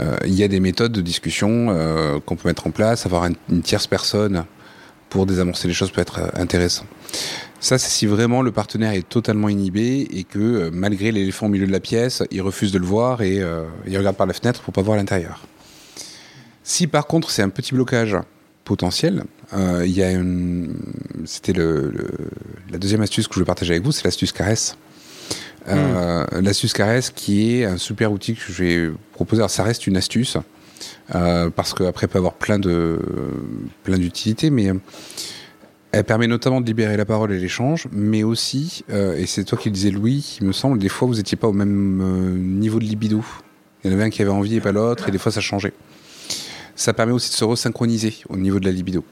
Euh, 0.00 0.16
il 0.24 0.34
y 0.34 0.42
a 0.42 0.48
des 0.48 0.60
méthodes 0.60 0.92
de 0.92 1.02
discussion 1.02 1.66
qu'on 2.24 2.36
peut 2.36 2.48
mettre 2.48 2.66
en 2.66 2.70
place, 2.70 3.06
avoir 3.06 3.26
une, 3.26 3.62
tierce 3.62 3.86
personne 3.86 4.44
pour 5.10 5.26
désamorcer 5.26 5.68
les 5.68 5.74
choses 5.74 5.90
peut 5.90 6.00
être 6.00 6.32
intéressant. 6.34 6.86
Ça, 7.62 7.78
c'est 7.78 7.90
si 7.90 8.06
vraiment 8.06 8.42
le 8.42 8.50
partenaire 8.50 8.92
est 8.92 9.08
totalement 9.08 9.48
inhibé 9.48 10.08
et 10.10 10.24
que 10.24 10.68
malgré 10.70 11.12
l'éléphant 11.12 11.46
au 11.46 11.48
milieu 11.48 11.66
de 11.66 11.72
la 11.72 11.78
pièce, 11.78 12.24
il 12.32 12.42
refuse 12.42 12.72
de 12.72 12.78
le 12.78 12.84
voir 12.84 13.22
et 13.22 13.40
il 13.86 13.96
regarde 13.96 14.16
par 14.16 14.26
la 14.26 14.34
fenêtre 14.34 14.62
pour 14.62 14.74
pas 14.74 14.82
voir 14.82 14.96
l'intérieur. 14.96 15.46
Si 16.64 16.88
par 16.88 17.06
contre 17.06 17.30
c'est 17.30 17.42
un 17.42 17.50
petit 17.50 17.72
blocage 17.72 18.16
potentiel, 18.64 19.22
il 19.54 19.92
y 19.92 20.02
a 20.02 20.10
une... 20.10 20.74
c'était 21.24 21.52
le, 21.52 21.92
la 22.68 22.78
deuxième 22.78 23.00
astuce 23.00 23.28
que 23.28 23.34
je 23.34 23.38
veux 23.38 23.44
partager 23.44 23.74
avec 23.74 23.84
vous, 23.84 23.92
c'est 23.92 24.04
l'astuce 24.04 24.32
caresse. 24.32 24.76
Euh, 25.68 26.26
L'astuce 26.40 26.72
caresse 26.72 27.10
qui 27.10 27.54
est 27.54 27.64
un 27.64 27.76
super 27.76 28.10
outil 28.10 28.34
que 28.34 28.40
je 28.40 28.64
vais 28.64 28.90
proposer. 29.12 29.40
Alors 29.40 29.50
ça 29.50 29.62
reste 29.62 29.86
une 29.86 29.96
astuce 29.96 30.36
euh, 31.14 31.48
parce 31.50 31.74
qu'après 31.74 32.08
peut 32.08 32.18
avoir 32.18 32.34
plein 32.34 32.58
de 32.58 32.98
plein 33.84 33.98
d'utilités, 33.98 34.50
mais 34.50 34.70
euh, 34.70 34.74
elle 35.92 36.04
permet 36.04 36.26
notamment 36.26 36.60
de 36.60 36.66
libérer 36.66 36.96
la 36.96 37.04
parole 37.04 37.32
et 37.32 37.38
l'échange, 37.38 37.86
mais 37.92 38.22
aussi, 38.22 38.84
euh, 38.90 39.16
et 39.16 39.26
c'est 39.26 39.44
toi 39.44 39.58
qui 39.58 39.68
le 39.68 39.74
disais 39.74 39.90
Louis, 39.90 40.38
il 40.40 40.46
me 40.46 40.52
semble, 40.52 40.78
des 40.78 40.88
fois 40.88 41.06
vous 41.06 41.16
n'étiez 41.16 41.36
pas 41.36 41.48
au 41.48 41.52
même 41.52 42.00
euh, 42.00 42.36
niveau 42.36 42.78
de 42.78 42.84
libido. 42.84 43.22
Il 43.84 43.90
y 43.90 43.90
en 43.90 43.96
avait 43.96 44.04
un 44.04 44.10
qui 44.10 44.22
avait 44.22 44.30
envie 44.30 44.56
et 44.56 44.60
pas 44.60 44.72
l'autre, 44.72 45.08
et 45.08 45.12
des 45.12 45.18
fois 45.18 45.30
ça 45.30 45.40
changeait. 45.40 45.74
Ça 46.74 46.94
permet 46.94 47.12
aussi 47.12 47.30
de 47.30 47.34
se 47.34 47.44
resynchroniser 47.44 48.14
au 48.28 48.36
niveau 48.36 48.58
de 48.58 48.64
la 48.64 48.72
libido. 48.72 49.04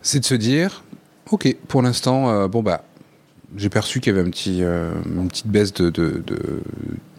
C'est 0.00 0.20
de 0.20 0.24
se 0.24 0.34
dire, 0.34 0.84
ok, 1.30 1.54
pour 1.68 1.82
l'instant, 1.82 2.48
bon 2.48 2.62
bah, 2.62 2.84
j'ai 3.56 3.68
perçu 3.68 4.00
qu'il 4.00 4.14
y 4.14 4.18
avait 4.18 4.26
un 4.26 4.30
petit, 4.30 4.62
euh, 4.62 4.92
une 5.04 5.28
petite 5.28 5.46
baisse 5.46 5.72
de, 5.74 5.90
de, 5.90 6.22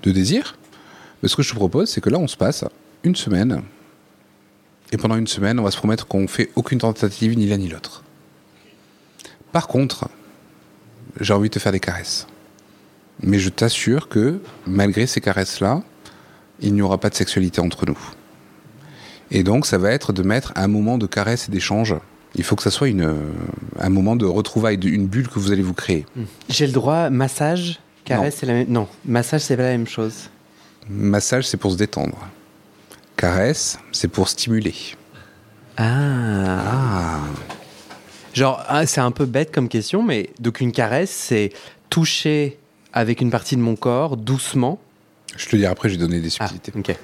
de, 0.04 0.12
désir. 0.12 0.58
Mais 1.22 1.30
ce 1.30 1.36
que 1.36 1.44
je 1.44 1.50
te 1.50 1.56
propose, 1.56 1.90
c'est 1.90 2.02
que 2.02 2.10
là, 2.10 2.18
on 2.18 2.28
se 2.28 2.38
passe 2.38 2.66
une 3.04 3.16
semaine. 3.16 3.62
Et 4.92 4.98
pendant 4.98 5.16
une 5.16 5.28
semaine, 5.28 5.60
on 5.60 5.64
va 5.64 5.72
se 5.72 5.78
promettre 5.78 6.08
qu'on 6.08 6.28
fait 6.28 6.50
aucune 6.56 6.80
tentative, 6.80 7.38
ni 7.38 7.48
l'un 7.48 7.58
ni 7.58 7.68
l'autre. 7.68 8.04
Par 9.58 9.68
contre, 9.68 10.08
j'ai 11.20 11.34
envie 11.34 11.50
de 11.50 11.54
te 11.56 11.58
faire 11.58 11.72
des 11.72 11.80
caresses. 11.80 12.28
Mais 13.24 13.40
je 13.40 13.50
t'assure 13.50 14.08
que, 14.08 14.40
malgré 14.68 15.08
ces 15.08 15.20
caresses-là, 15.20 15.82
il 16.60 16.76
n'y 16.76 16.84
aura 16.84 17.00
pas 17.00 17.10
de 17.10 17.16
sexualité 17.16 17.60
entre 17.60 17.88
nous. 17.88 17.98
Et 19.32 19.42
donc, 19.42 19.66
ça 19.66 19.80
va 19.80 19.90
être 19.90 20.14
de 20.14 20.22
mettre 20.22 20.54
un 20.56 20.68
moment 20.68 21.00
de 21.00 21.08
caresse 21.08 21.50
et 21.50 21.52
d'échange 21.52 21.96
il 22.36 22.44
faut 22.44 22.56
que 22.56 22.62
ça 22.62 22.70
soit 22.70 22.90
une, 22.90 23.16
un 23.80 23.90
moment 23.90 24.16
de 24.16 24.28
retrouvailles, 24.28 24.76
une 24.76 25.08
bulle 25.08 25.28
que 25.28 25.40
vous 25.40 25.52
allez 25.52 25.64
vous 25.64 25.74
créer. 25.74 26.06
Hmm. 26.16 26.26
J'ai 26.50 26.68
le 26.68 26.74
droit, 26.74 27.10
massage, 27.10 27.80
caresse, 28.06 28.36
c'est 28.38 28.46
la 28.46 28.54
même. 28.54 28.68
Non, 28.70 28.88
massage, 29.06 29.42
c'est 29.42 29.58
pas 29.58 29.64
la 29.64 29.72
même 29.72 29.88
chose. 29.88 30.30
Massage, 30.88 31.48
c'est 31.48 31.58
pour 31.58 31.72
se 31.72 31.78
détendre. 31.78 32.28
Caresse, 33.16 33.80
c'est 33.92 34.08
pour 34.08 34.30
stimuler. 34.30 34.76
Ah. 35.78 36.60
ah. 36.64 37.57
Genre, 38.38 38.64
ah, 38.68 38.86
c'est 38.86 39.02
un 39.02 39.10
peu 39.10 39.26
bête 39.26 39.52
comme 39.52 39.68
question, 39.68 40.04
mais 40.04 40.30
donc 40.40 40.62
une 40.62 40.72
caresse, 40.72 41.10
c'est 41.10 41.52
toucher 41.90 42.60
avec 42.94 43.20
une 43.20 43.32
partie 43.32 43.56
de 43.56 43.62
mon 43.62 43.76
corps 43.76 44.16
doucement. 44.16 44.78
Je 45.36 45.48
te 45.48 45.56
dis 45.56 45.66
après, 45.66 45.90
je 45.90 45.96
vais 45.96 46.02
donner 46.02 46.20
des 46.20 46.30
ah, 46.40 46.48
subtilités. 46.48 46.72
ok. 46.78 46.96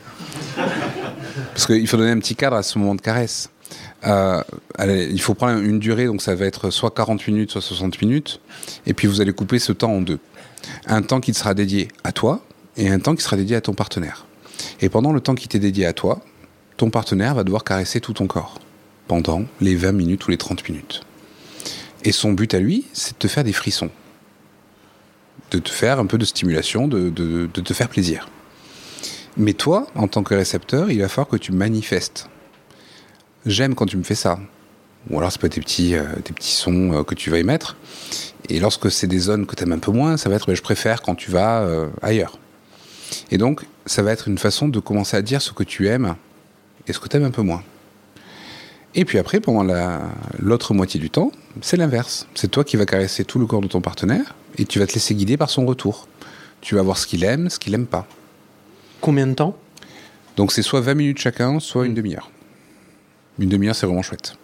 Parce 1.56 1.66
qu'il 1.66 1.88
faut 1.88 1.98
donner 1.98 2.12
un 2.12 2.20
petit 2.20 2.36
cadre 2.36 2.56
à 2.56 2.62
ce 2.62 2.78
moment 2.78 2.94
de 2.94 3.02
caresse. 3.02 3.50
Euh, 4.06 4.44
il 4.80 5.20
faut 5.20 5.34
prendre 5.34 5.60
une 5.60 5.80
durée, 5.80 6.06
donc 6.06 6.22
ça 6.22 6.36
va 6.36 6.46
être 6.46 6.70
soit 6.70 6.92
40 6.92 7.26
minutes, 7.26 7.50
soit 7.50 7.62
60 7.62 8.00
minutes, 8.04 8.40
et 8.86 8.94
puis 8.94 9.08
vous 9.08 9.20
allez 9.20 9.34
couper 9.34 9.58
ce 9.58 9.72
temps 9.72 9.92
en 9.92 10.02
deux. 10.02 10.20
Un 10.86 11.02
temps 11.02 11.20
qui 11.20 11.34
sera 11.34 11.56
dédié 11.56 11.88
à 12.04 12.12
toi 12.12 12.46
et 12.78 12.92
un 12.92 13.00
temps 13.00 13.16
qui 13.16 13.24
sera 13.24 13.38
dédié 13.38 13.56
à 13.56 13.62
ton 13.62 13.74
partenaire. 13.74 14.28
Et 14.82 14.90
pendant 14.90 15.12
le 15.12 15.20
temps 15.20 15.34
qui 15.34 15.48
t'est 15.48 15.58
dédié 15.58 15.88
à 15.88 15.94
toi, 15.94 16.22
ton 16.78 16.92
partenaire 16.92 17.34
va 17.34 17.44
devoir 17.44 17.64
caresser 17.64 18.02
tout 18.02 18.14
ton 18.14 18.28
corps 18.28 18.60
pendant 19.08 19.46
les 19.62 19.76
20 19.76 19.94
minutes 19.94 20.28
ou 20.28 20.30
les 20.30 20.38
30 20.38 20.70
minutes. 20.70 21.02
Et 22.04 22.12
son 22.12 22.34
but 22.34 22.54
à 22.54 22.60
lui, 22.60 22.86
c'est 22.94 23.14
de 23.14 23.18
te 23.18 23.28
faire 23.28 23.44
des 23.44 23.54
frissons, 23.54 23.90
de 25.52 25.60
te 25.60 25.70
faire 25.70 26.00
un 26.00 26.06
peu 26.06 26.18
de 26.18 26.26
stimulation, 26.26 26.88
de, 26.88 27.48
te 27.48 27.74
faire 27.74 27.90
plaisir. 27.90 28.30
Mais 29.38 29.54
toi, 29.54 29.88
en 29.96 30.08
tant 30.08 30.24
que 30.24 30.34
récepteur, 30.34 30.92
il 30.92 31.00
va 31.00 31.08
falloir 31.08 31.28
que 31.28 31.38
tu 31.38 31.52
manifestes 31.52 32.30
j'aime 33.46 33.76
quand 33.76 33.86
tu 33.86 33.98
me 33.98 34.04
fais 34.04 34.16
ça. 34.16 34.40
Ou 35.10 35.18
alors 35.18 35.32
ça 35.32 35.38
peut 35.38 35.48
être 35.48 35.56
des 35.56 35.62
petits, 35.62 35.96
euh, 35.96 36.04
des 36.24 36.34
petits 36.34 36.54
sons 36.54 36.94
euh, 36.94 37.04
que 37.04 37.16
tu 37.16 37.30
vas 37.30 37.40
émettre. 37.40 37.76
Et 38.50 38.60
lorsque 38.60 38.90
c'est 38.92 39.08
des 39.08 39.20
zones 39.20 39.46
que 39.46 39.56
tu 39.56 39.64
aimes 39.64 39.74
un 39.74 39.80
peu 39.80 39.92
moins, 39.92 40.18
ça 40.18 40.30
va 40.30 40.36
être 40.36 40.54
je 40.54 40.62
préfère 40.62 41.02
quand 41.02 41.16
tu 41.16 41.32
vas 41.32 41.62
euh, 41.62 41.90
ailleurs. 42.02 42.38
Et 43.32 43.38
donc, 43.38 43.66
ça 43.86 44.02
va 44.02 44.12
être 44.12 44.28
une 44.28 44.38
façon 44.38 44.68
de 44.68 44.80
commencer 44.80 45.18
à 45.18 45.22
dire 45.22 45.42
ce 45.42 45.52
que 45.52 45.64
tu 45.64 45.88
aimes 45.88 46.16
et 46.88 46.94
ce 46.94 47.00
que 47.00 47.08
tu 47.08 47.18
aimes 47.18 47.26
un 47.26 47.32
peu 47.32 47.42
moins. 47.42 47.64
Et 48.96 49.06
puis 49.06 49.18
après, 49.18 49.40
pendant 49.40 49.64
l'autre 50.40 50.74
moitié 50.74 51.00
du 51.00 51.10
temps, 51.10 51.32
c'est 51.62 51.78
l'inverse. 51.78 52.28
C'est 52.36 52.50
toi 52.50 52.64
qui 52.64 52.78
vas 52.78 52.86
caresser 52.86 53.26
tout 53.26 53.40
le 53.40 53.46
corps 53.46 53.62
de 53.62 53.68
ton 53.68 53.82
partenaire 53.82 54.36
et 54.58 54.66
tu 54.66 54.80
vas 54.80 54.86
te 54.86 54.94
laisser 54.94 55.16
guider 55.16 55.38
par 55.38 55.50
son 55.50 55.66
retour. 55.66 56.08
Tu 56.62 56.76
vas 56.76 56.84
voir 56.84 56.98
ce 56.98 57.08
qu'il 57.08 57.24
aime, 57.24 57.50
ce 57.50 57.58
qu'il 57.58 57.74
aime 57.74 57.88
pas. 57.88 58.08
Combien 59.02 59.28
de 59.28 59.34
temps? 59.34 59.58
Donc 60.38 60.52
c'est 60.52 60.62
soit 60.62 60.82
20 60.82 60.94
minutes 60.94 61.20
chacun, 61.20 61.60
soit 61.60 61.86
une 61.86 61.94
demi-heure. 61.94 62.30
Une 63.40 63.50
demi-heure, 63.50 63.76
c'est 63.76 63.88
vraiment 63.88 64.04
chouette. 64.04 64.36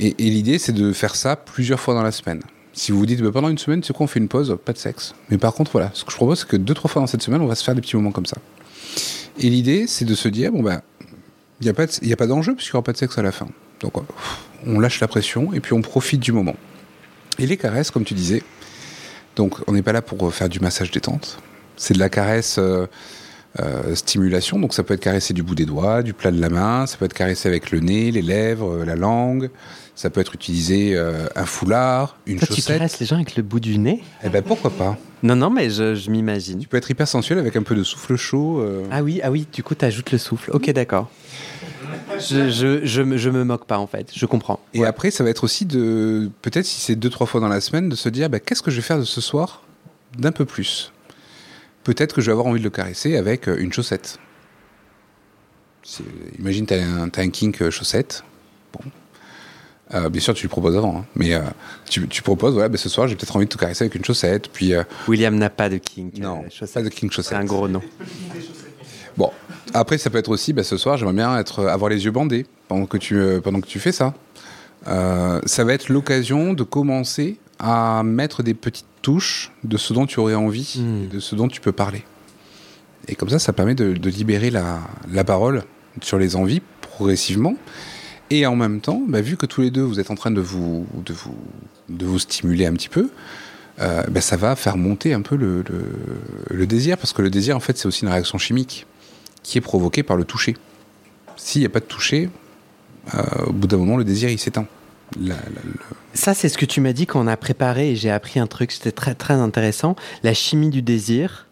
Et, 0.00 0.14
l'idée, 0.18 0.58
c'est 0.58 0.72
de 0.72 0.92
faire 0.92 1.16
ça 1.16 1.34
plusieurs 1.34 1.80
fois 1.80 1.92
dans 1.92 2.02
la 2.02 2.12
semaine. 2.12 2.40
Si 2.72 2.92
vous 2.92 2.98
vous 2.98 3.06
dites, 3.06 3.20
bah, 3.20 3.32
pendant 3.32 3.48
une 3.48 3.58
semaine, 3.58 3.82
c'est 3.82 3.92
quoi, 3.92 4.04
on 4.04 4.06
fait 4.06 4.20
une 4.20 4.28
pause, 4.28 4.56
pas 4.64 4.72
de 4.72 4.78
sexe. 4.78 5.14
Mais 5.28 5.38
par 5.38 5.52
contre, 5.52 5.72
voilà, 5.72 5.90
ce 5.92 6.04
que 6.04 6.12
je 6.12 6.16
propose, 6.16 6.40
c'est 6.40 6.48
que 6.48 6.56
deux, 6.56 6.74
trois 6.74 6.88
fois 6.88 7.02
dans 7.02 7.08
cette 7.08 7.22
semaine, 7.22 7.40
on 7.40 7.46
va 7.46 7.56
se 7.56 7.64
faire 7.64 7.74
des 7.74 7.80
petits 7.80 7.96
moments 7.96 8.12
comme 8.12 8.26
ça. 8.26 8.36
Et 9.38 9.50
l'idée, 9.50 9.86
c'est 9.88 10.04
de 10.04 10.14
se 10.14 10.28
dire, 10.28 10.52
bon, 10.52 10.62
ben, 10.62 10.82
il 11.60 11.64
n'y 11.64 11.70
a 11.70 11.74
pas, 11.74 11.84
a 11.84 12.16
pas 12.16 12.26
d'enjeu 12.26 12.54
puisqu'il 12.54 12.74
n'y 12.74 12.78
aura 12.78 12.84
pas 12.84 12.92
de 12.92 12.98
sexe 12.98 13.18
à 13.18 13.22
la 13.22 13.32
fin. 13.32 13.48
Donc, 13.80 13.94
on 14.66 14.80
lâche 14.80 15.00
la 15.00 15.08
pression 15.08 15.52
et 15.52 15.60
puis 15.60 15.72
on 15.72 15.82
profite 15.82 16.20
du 16.20 16.32
moment. 16.32 16.56
Et 17.38 17.46
les 17.46 17.56
caresses, 17.56 17.90
comme 17.90 18.04
tu 18.04 18.14
disais, 18.14 18.42
donc 19.36 19.56
on 19.66 19.72
n'est 19.72 19.82
pas 19.82 19.92
là 19.92 20.02
pour 20.02 20.32
faire 20.34 20.48
du 20.48 20.60
massage 20.60 20.90
détente. 20.90 21.38
C'est 21.76 21.94
de 21.94 22.00
la 22.00 22.08
caresse. 22.08 22.56
Euh, 22.58 22.86
euh, 23.60 23.94
stimulation. 23.94 24.58
Donc 24.58 24.74
ça 24.74 24.84
peut 24.84 24.94
être 24.94 25.00
caressé 25.00 25.32
du 25.34 25.42
bout 25.42 25.54
des 25.54 25.64
doigts, 25.64 26.02
du 26.02 26.12
plat 26.12 26.30
de 26.30 26.40
la 26.40 26.50
main, 26.50 26.86
ça 26.86 26.96
peut 26.96 27.06
être 27.06 27.14
caressé 27.14 27.48
avec 27.48 27.72
le 27.72 27.80
nez, 27.80 28.12
les 28.12 28.22
lèvres, 28.22 28.82
euh, 28.82 28.84
la 28.84 28.94
langue. 28.94 29.50
Ça 29.96 30.10
peut 30.10 30.20
être 30.20 30.34
utilisé 30.34 30.94
euh, 30.94 31.26
un 31.34 31.44
foulard, 31.46 32.18
une 32.26 32.38
chaussette. 32.38 32.56
Tu 32.56 32.62
caresses 32.62 33.00
les 33.00 33.06
gens 33.06 33.16
avec 33.16 33.34
le 33.34 33.42
bout 33.42 33.58
du 33.58 33.78
nez? 33.78 34.00
Eh 34.22 34.28
ben 34.28 34.42
pourquoi 34.42 34.70
pas? 34.70 34.96
Non, 35.24 35.34
non, 35.34 35.50
mais 35.50 35.70
je, 35.70 36.08
m'imagine. 36.08 36.60
Tu 36.60 36.68
peux 36.68 36.76
être 36.76 36.88
hyper 36.88 37.08
sensuel 37.08 37.38
avec 37.38 37.56
un 37.56 37.62
peu 37.62 37.74
de 37.74 37.82
souffle 37.82 38.14
chaud. 38.14 38.64
Ah 38.92 39.02
oui, 39.02 39.20
ah 39.24 39.32
oui. 39.32 39.48
Du 39.52 39.64
coup, 39.64 39.74
tu 39.74 39.84
ajoutes 39.84 40.12
le 40.12 40.18
souffle. 40.18 40.52
Ok, 40.52 40.70
d'accord. 40.70 41.10
Je, 42.20 42.50
je, 42.50 42.86
je, 43.16 43.30
me 43.30 43.44
moque 43.44 43.64
pas 43.66 43.78
en 43.78 43.86
fait, 43.86 44.10
je 44.14 44.26
comprends. 44.26 44.60
Et 44.74 44.84
après, 44.84 45.10
ça 45.10 45.24
va 45.24 45.30
être 45.30 45.44
aussi 45.44 45.64
de, 45.64 46.30
peut-être 46.42 46.66
si 46.66 46.80
c'est 46.80 46.96
deux, 46.96 47.10
trois 47.10 47.26
fois 47.26 47.40
dans 47.40 47.48
la 47.48 47.60
semaine, 47.60 47.88
de 47.88 47.96
se 47.96 48.08
dire 48.08 48.28
bah, 48.28 48.40
qu'est-ce 48.40 48.62
que 48.62 48.70
je 48.70 48.76
vais 48.76 48.82
faire 48.82 48.98
de 48.98 49.04
ce 49.04 49.20
soir 49.20 49.62
d'un 50.18 50.32
peu 50.32 50.44
plus? 50.44 50.92
Peut-être 51.84 52.14
que 52.14 52.20
je 52.20 52.26
vais 52.26 52.32
avoir 52.32 52.46
envie 52.46 52.60
de 52.60 52.64
le 52.64 52.70
caresser 52.70 53.16
avec 53.16 53.48
euh, 53.48 53.56
une 53.58 53.72
chaussette. 53.72 54.18
Imagine, 56.38 56.66
tu 56.66 56.74
as, 56.74 57.22
un 57.22 57.30
kink 57.30 57.62
euh, 57.62 57.70
chaussette. 57.70 58.24
Bon. 58.72 58.90
Euh, 59.94 60.10
bien 60.10 60.20
sûr, 60.20 60.34
tu 60.34 60.42
lui 60.42 60.48
proposes 60.48 60.76
avant, 60.76 60.98
hein. 60.98 61.06
mais 61.14 61.32
tu, 61.88 62.22
proposes, 62.22 62.54
ouais, 62.56 62.68
bah, 62.68 62.76
ce 62.76 62.90
soir, 62.90 63.08
j'ai 63.08 63.16
peut-être 63.16 63.34
envie 63.34 63.46
de 63.46 63.50
te 63.50 63.56
caresser 63.56 63.84
avec 63.84 63.94
une 63.94 64.04
chaussette. 64.04 64.48
Puis, 64.48 64.72
William 65.06 65.34
n'a 65.34 65.48
pas 65.48 65.70
de 65.70 65.78
kink. 65.78 66.18
Non, 66.18 66.44
pas 66.74 66.82
de 66.82 66.88
kink 66.90 67.10
chaussette. 67.10 67.30
C'est 67.30 67.42
un 67.42 67.44
gros 67.44 67.68
nom. 67.68 67.80
Bon, 69.18 69.30
Après, 69.74 69.98
ça 69.98 70.08
peut 70.10 70.16
être 70.18 70.30
aussi, 70.30 70.52
bah, 70.54 70.62
ce 70.64 70.76
soir, 70.78 70.96
j'aimerais 70.96 71.12
bien 71.14 71.36
être, 71.38 71.66
avoir 71.66 71.90
les 71.90 72.04
yeux 72.04 72.10
bandés 72.12 72.46
pendant 72.68 72.86
que 72.86 72.96
tu, 72.96 73.16
euh, 73.18 73.40
pendant 73.40 73.60
que 73.60 73.66
tu 73.66 73.80
fais 73.80 73.92
ça. 73.92 74.14
Euh, 74.86 75.40
ça 75.44 75.64
va 75.64 75.74
être 75.74 75.88
l'occasion 75.90 76.52
de 76.54 76.62
commencer 76.62 77.36
à 77.58 78.02
mettre 78.04 78.42
des 78.42 78.54
petites 78.54 78.86
touches 79.02 79.50
de 79.64 79.76
ce 79.76 79.92
dont 79.92 80.06
tu 80.06 80.20
aurais 80.20 80.36
envie, 80.36 80.76
Hmm. 80.78 81.08
de 81.08 81.18
ce 81.20 81.34
dont 81.34 81.48
tu 81.48 81.60
peux 81.60 81.72
parler. 81.72 82.04
Et 83.08 83.14
comme 83.16 83.28
ça, 83.28 83.38
ça 83.38 83.52
permet 83.52 83.74
de, 83.74 83.92
de 83.92 84.10
libérer 84.10 84.50
la, 84.50 84.78
la 85.12 85.24
parole 85.24 85.64
sur 86.00 86.18
les 86.18 86.36
envies 86.36 86.62
progressivement. 86.80 87.54
Et 88.30 88.46
en 88.46 88.54
même 88.56 88.80
temps, 88.80 89.02
bah, 89.08 89.20
vu 89.20 89.36
que 89.36 89.46
tous 89.46 89.62
les 89.62 89.70
deux, 89.70 89.82
vous 89.82 89.98
êtes 90.00 90.10
en 90.10 90.14
train 90.14 90.30
de 90.30 90.40
vous, 90.40 90.86
de 91.04 91.12
vous, 91.12 91.34
de 91.88 92.06
vous 92.06 92.18
stimuler 92.20 92.66
un 92.66 92.74
petit 92.74 92.88
peu, 92.90 93.10
euh, 93.80 94.02
bah, 94.08 94.20
ça 94.20 94.36
va 94.36 94.54
faire 94.54 94.76
monter 94.76 95.12
un 95.14 95.22
peu 95.22 95.34
le, 95.36 95.64
le- 95.68 96.56
le 96.56 96.66
désir, 96.66 96.96
parce 96.98 97.12
que 97.12 97.22
le 97.22 97.30
désir, 97.30 97.56
en 97.56 97.60
fait, 97.60 97.76
c'est 97.78 97.86
aussi 97.88 98.02
une 98.04 98.10
réaction 98.10 98.38
chimique 98.38 98.86
qui 99.42 99.58
est 99.58 99.62
provoquée 99.62 100.02
par 100.02 100.16
le 100.16 100.24
toucher. 100.24 100.56
S'il 101.36 101.60
n'y 101.60 101.66
a 101.66 101.70
pas 101.70 101.80
de 101.80 101.84
toucher, 101.84 102.28
euh, 103.14 103.22
au 103.46 103.52
bout 103.52 103.66
d'un 103.68 103.76
moment, 103.78 103.96
le 103.96 104.04
désir, 104.04 104.28
il 104.30 104.38
s'éteint. 104.38 104.66
La- 105.20 105.34
la- 105.36 105.40
le- 105.64 105.72
Ça, 106.14 106.34
c'est 106.34 106.48
ce 106.48 106.58
que 106.58 106.66
tu 106.66 106.80
m'as 106.80 106.92
dit 106.92 107.06
quand 107.06 107.20
on 107.20 107.26
a 107.26 107.36
préparé 107.36 107.90
et 107.92 107.96
j'ai 107.96 108.10
appris 108.10 108.40
un 108.40 108.46
truc, 108.46 108.72
c'était 108.72 108.92
très 108.92 109.14
très 109.14 109.34
intéressant. 109.34 109.96
La 110.22 110.34
chimie 110.34 110.68
du 110.70 110.82
désir, 110.82 111.46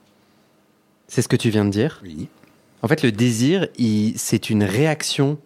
c'est 1.08 1.22
ce 1.22 1.28
que 1.28 1.36
tu 1.36 1.50
viens 1.50 1.64
de 1.64 1.70
dire. 1.70 2.00
oui. 2.02 2.28
En 2.82 2.88
fait, 2.88 3.02
le 3.02 3.10
désir, 3.10 3.66
c'est 4.16 4.50
une 4.50 4.62
réaction 4.62 5.38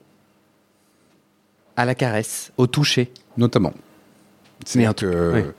à 1.76 1.84
la 1.86 1.94
caresse, 1.94 2.52
au 2.58 2.66
toucher. 2.66 3.10
Notamment. 3.38 3.72
Mais 3.72 4.82
C'est 4.82 4.88
en 4.88 4.92
que 4.92 5.52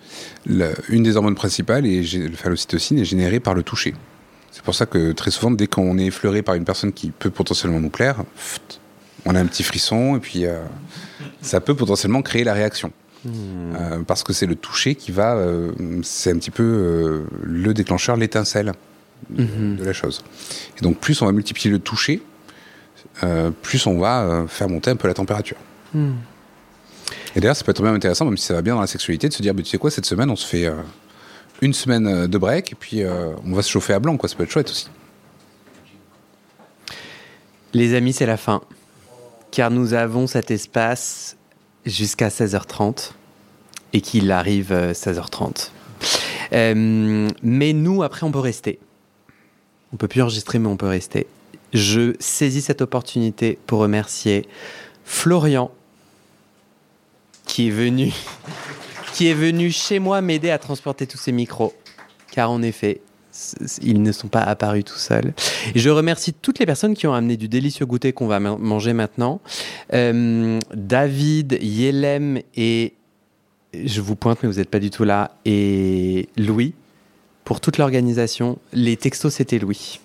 oui. 0.48 0.64
une 0.90 1.02
des 1.02 1.16
hormones 1.16 1.34
principales, 1.34 1.88
est, 1.88 2.02
gé- 2.04 2.28
le 2.28 2.36
phallocitocine, 2.36 3.00
est 3.00 3.06
générée 3.06 3.40
par 3.40 3.56
le 3.56 3.64
toucher. 3.64 3.96
C'est 4.52 4.64
pour 4.64 4.76
ça 4.76 4.86
que 4.86 5.12
très 5.14 5.32
souvent, 5.32 5.52
dès 5.52 5.68
qu'on 5.68 5.98
est 5.98 6.06
effleuré 6.08 6.42
par 6.42 6.56
une 6.56 6.66
personne 6.66 6.92
qui 6.92 7.12
peut 7.12 7.30
potentiellement 7.30 7.80
nous 7.80 7.90
plaire, 7.90 8.18
on 9.26 9.34
a 9.36 9.40
un 9.40 9.46
petit 9.46 9.64
frisson 9.64 10.18
et 10.18 10.20
puis 10.20 10.46
euh, 10.46 10.60
ça 11.42 11.62
peut 11.62 11.76
potentiellement 11.76 12.22
créer 12.22 12.44
la 12.44 12.54
réaction. 12.54 12.92
Euh, 13.26 14.00
parce 14.08 14.24
que 14.24 14.34
c'est 14.34 14.48
le 14.48 14.56
toucher 14.56 14.96
qui 14.96 15.12
va, 15.12 15.36
euh, 15.36 15.72
c'est 16.04 16.32
un 16.32 16.38
petit 16.38 16.50
peu 16.52 17.24
le 17.44 17.74
déclencheur, 17.74 18.18
l'étincelle 18.18 18.74
de- 19.30 19.44
Mhm. 19.44 19.76
de 19.78 19.84
la 19.84 19.94
chose. 19.94 20.24
Et 20.78 20.82
donc 20.82 20.98
plus 21.00 21.22
on 21.22 21.28
va 21.28 21.32
multiplier 21.32 21.70
le 21.72 21.80
toucher, 21.80 22.22
plus 23.62 23.86
on 23.86 24.00
va 24.00 24.46
faire 24.48 24.68
monter 24.70 24.90
un 24.92 24.96
peu 24.96 25.08
la 25.08 25.14
température. 25.14 25.58
Hmm. 25.94 26.14
Et 27.36 27.40
d'ailleurs, 27.40 27.56
ça 27.56 27.64
peut 27.64 27.72
être 27.72 27.84
même 27.84 27.94
intéressant, 27.96 28.26
même 28.26 28.38
si 28.38 28.46
ça 28.46 28.54
va 28.56 28.62
bien 28.62 28.74
dans 28.76 28.82
la 28.82 28.88
sexualité, 28.88 29.28
de 29.30 29.34
se 29.34 29.42
dire, 29.42 29.54
bah, 29.54 29.62
tu 29.64 29.70
sais 29.70 29.78
quoi, 29.78 29.92
cette 29.92 30.06
semaine, 30.06 30.30
on 30.30 30.36
se 30.36 30.46
fait 30.48 30.66
une 31.62 31.74
semaine 31.74 32.08
euh, 32.08 32.28
de 32.28 32.38
break, 32.38 32.72
et 32.72 32.76
puis 32.76 33.04
euh, 33.04 33.34
on 33.46 33.54
va 33.54 33.62
se 33.62 33.70
chauffer 33.70 33.94
à 33.94 34.00
blanc, 34.00 34.18
quoi. 34.18 34.28
Ça 34.28 34.36
peut 34.36 34.44
être 34.44 34.52
chouette 34.52 34.70
aussi. 34.70 34.90
Les 37.74 37.94
amis, 37.94 38.14
c'est 38.14 38.26
la 38.26 38.38
fin. 38.38 38.62
Car 39.52 39.72
nous 39.72 39.94
avons 39.94 40.28
cet 40.28 40.52
espace 40.52 41.38
jusqu'à 41.86 42.30
16h30 42.30 43.12
et 43.94 44.02
qu'il 44.02 44.32
arrive 44.32 44.72
euh, 44.72 44.94
16h30. 44.94 45.70
Euh, 46.54 47.30
mais 47.44 47.74
nous, 47.74 48.04
après, 48.04 48.26
on 48.26 48.32
peut 48.32 48.40
rester. 48.40 48.80
On 49.94 49.98
peut 49.98 50.08
plus 50.08 50.22
enregistrer, 50.22 50.60
mais 50.60 50.68
on 50.68 50.78
peut 50.78 50.88
rester. 50.88 51.28
Je 51.74 52.16
saisis 52.20 52.62
cette 52.62 52.82
opportunité 52.82 53.58
pour 53.68 53.80
remercier 53.80 54.48
Florian 55.06 55.72
qui 57.46 57.68
est 57.68 57.72
venu, 57.72 58.14
qui 59.14 59.28
est 59.28 59.34
venu 59.34 59.72
chez 59.72 60.00
moi 60.00 60.22
m'aider 60.22 60.50
à 60.50 60.58
transporter 60.58 61.08
tous 61.08 61.18
ces 61.18 61.32
micros. 61.32 61.74
Car 62.32 62.50
en 62.52 62.62
effet, 62.62 63.02
ils 63.82 64.02
ne 64.02 64.12
sont 64.12 64.28
pas 64.28 64.42
apparus 64.42 64.84
tout 64.86 64.98
seuls. 64.98 65.34
Je 65.76 65.90
remercie 65.90 66.34
toutes 66.34 66.60
les 66.60 66.66
personnes 66.66 66.94
qui 66.96 67.08
ont 67.08 67.14
amené 67.14 67.38
du 67.38 67.48
délicieux 67.48 67.86
goûter 67.86 68.14
qu'on 68.14 68.28
va 68.28 68.40
ma- 68.40 68.58
manger 68.58 68.94
maintenant. 68.94 69.42
Euh, 69.94 70.60
David, 70.74 71.58
Yelem 71.62 72.40
et 72.56 72.94
je 73.74 74.02
vous 74.02 74.16
pointe, 74.16 74.40
mais 74.44 74.50
vous 74.50 74.58
n'êtes 74.58 74.70
pas 74.70 74.80
du 74.80 74.90
tout 74.90 75.04
là. 75.04 75.32
Et 75.46 76.28
Louis 76.38 76.74
pour 77.46 77.60
toute 77.62 77.78
l'organisation. 77.78 78.60
Les 78.74 78.98
textos, 78.98 79.34
c'était 79.34 79.60
Louis. 79.60 80.00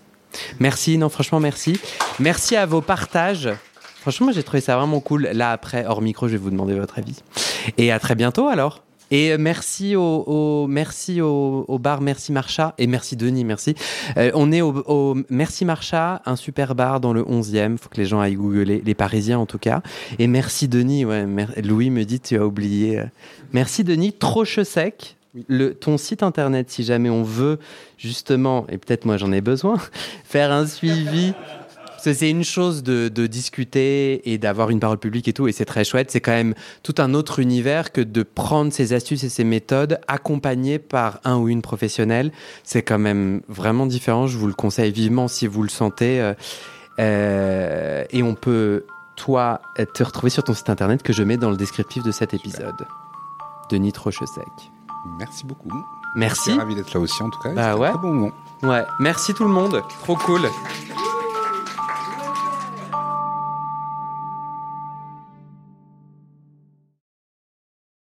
Merci, 0.61 0.99
non, 0.99 1.09
franchement, 1.09 1.41
merci. 1.41 1.79
Merci 2.19 2.57
à 2.57 2.67
vos 2.67 2.81
partages. 2.81 3.49
Franchement, 4.01 4.31
j'ai 4.33 4.43
trouvé 4.43 4.61
ça 4.61 4.77
vraiment 4.77 5.01
cool. 5.01 5.29
Là, 5.33 5.51
après, 5.53 5.85
hors 5.87 6.01
micro, 6.01 6.29
je 6.29 6.33
vais 6.33 6.39
vous 6.39 6.51
demander 6.51 6.75
votre 6.75 6.99
avis. 6.99 7.17
Et 7.77 7.91
à 7.91 7.99
très 7.99 8.15
bientôt, 8.15 8.47
alors. 8.49 8.83
Et 9.11 9.33
euh, 9.33 9.37
merci 9.39 9.95
au, 9.95 10.03
au- 10.27 10.67
merci 10.67 11.21
au, 11.21 11.65
au 11.69 11.79
bar 11.79 12.01
Merci 12.01 12.33
Marcha 12.33 12.75
et 12.79 12.87
merci 12.89 13.15
Denis, 13.17 13.45
merci. 13.45 13.75
Euh, 14.17 14.31
on 14.35 14.51
est 14.51 14.63
au, 14.63 14.83
au 14.87 15.17
Merci 15.31 15.65
Marcha, 15.65 16.23
un 16.27 16.35
super 16.37 16.75
bar 16.75 17.01
dans 17.01 17.13
le 17.13 17.23
11e. 17.23 17.79
Faut 17.79 17.89
que 17.89 17.99
les 17.99 18.07
gens 18.07 18.21
aillent 18.21 18.35
googler, 18.35 18.83
les 18.85 18.95
Parisiens 18.95 19.39
en 19.39 19.47
tout 19.47 19.59
cas. 19.59 19.83
Et 20.19 20.27
merci 20.27 20.67
Denis. 20.69 21.05
Ouais, 21.05 21.25
mer- 21.25 21.53
Louis 21.63 21.91
me 21.91 22.05
dit 22.05 22.19
tu 22.21 22.37
as 22.37 22.45
oublié. 22.45 22.99
euh. 22.99 23.05
Merci 23.53 23.85
Denis. 23.85 24.13
Troche 24.13 24.61
sec. 24.63 25.17
Le, 25.49 25.75
ton 25.75 25.99
site 25.99 26.23
internet, 26.23 26.71
si 26.71 26.83
jamais 26.83 27.11
on 27.11 27.23
veut 27.23 27.59
justement, 27.99 28.65
et 28.71 28.79
peut-être 28.79 29.05
moi 29.05 29.19
j'en 29.19 29.31
ai 29.33 29.43
besoin, 29.43 29.77
faire 30.25 30.51
un 30.51 30.67
suivi. 30.67 31.35
C'est 32.13 32.31
une 32.31 32.45
chose 32.45 32.83
de, 32.83 33.09
de 33.09 33.27
discuter 33.27 34.33
et 34.33 34.39
d'avoir 34.39 34.71
une 34.71 34.81
parole 34.81 34.99
publique 34.99 35.29
et 35.29 35.33
tout, 35.33 35.49
et 35.49 35.53
c'est 35.53 35.65
très 35.65 35.85
chouette. 35.85 36.11
C'est 36.11 36.21
quand 36.21 36.33
même 36.33 36.55
tout 36.83 36.95
un 36.99 37.15
autre 37.15 37.39
univers 37.39 37.93
que 37.93 38.01
de 38.01 38.23
prendre 38.23 38.73
ces 38.73 38.93
astuces 38.93 39.25
et 39.25 39.29
ces 39.29 39.45
méthodes 39.45 39.99
accompagnées 40.09 40.79
par 40.79 41.21
un 41.25 41.37
ou 41.37 41.49
une 41.49 41.63
professionnelle. 41.63 42.33
C'est 42.65 42.83
quand 42.83 42.99
même 42.99 43.43
vraiment 43.49 43.87
différent. 43.87 44.27
Je 44.27 44.39
vous 44.39 44.47
le 44.47 44.55
conseille 44.55 44.93
vivement 44.93 45.29
si 45.29 45.47
vous 45.47 45.63
le 45.63 45.69
sentez. 45.69 46.21
Euh, 46.21 46.35
euh, 46.99 48.05
et 48.11 48.23
on 48.23 48.35
peut, 48.35 48.85
toi, 49.17 49.61
te 49.95 50.03
retrouver 50.03 50.31
sur 50.31 50.45
ton 50.45 50.55
site 50.55 50.71
internet 50.71 51.03
que 51.03 51.13
je 51.13 51.23
mets 51.23 51.37
dans 51.37 51.51
le 51.51 51.57
descriptif 51.57 52.03
de 52.03 52.13
cet 52.13 52.35
épisode. 52.35 52.87
Denis 53.71 53.93
Trochesec. 53.93 54.47
Merci 55.19 55.45
beaucoup. 55.45 55.71
Merci. 56.17 56.53
Ravi 56.53 56.75
d'être 56.75 56.93
là 56.95 57.01
aussi, 57.01 57.23
en 57.23 57.31
tout 57.31 57.41
cas. 57.41 57.53
Bah 57.53 57.77
ouais. 57.77 57.89
un 57.89 57.93
très 57.93 58.01
bon 58.01 58.13
moment. 58.13 58.33
Ouais, 58.63 58.85
merci 59.01 59.35
tout 59.35 59.45
le 59.45 59.51
monde. 59.51 59.83
Trop 60.03 60.17
cool. 60.17 60.43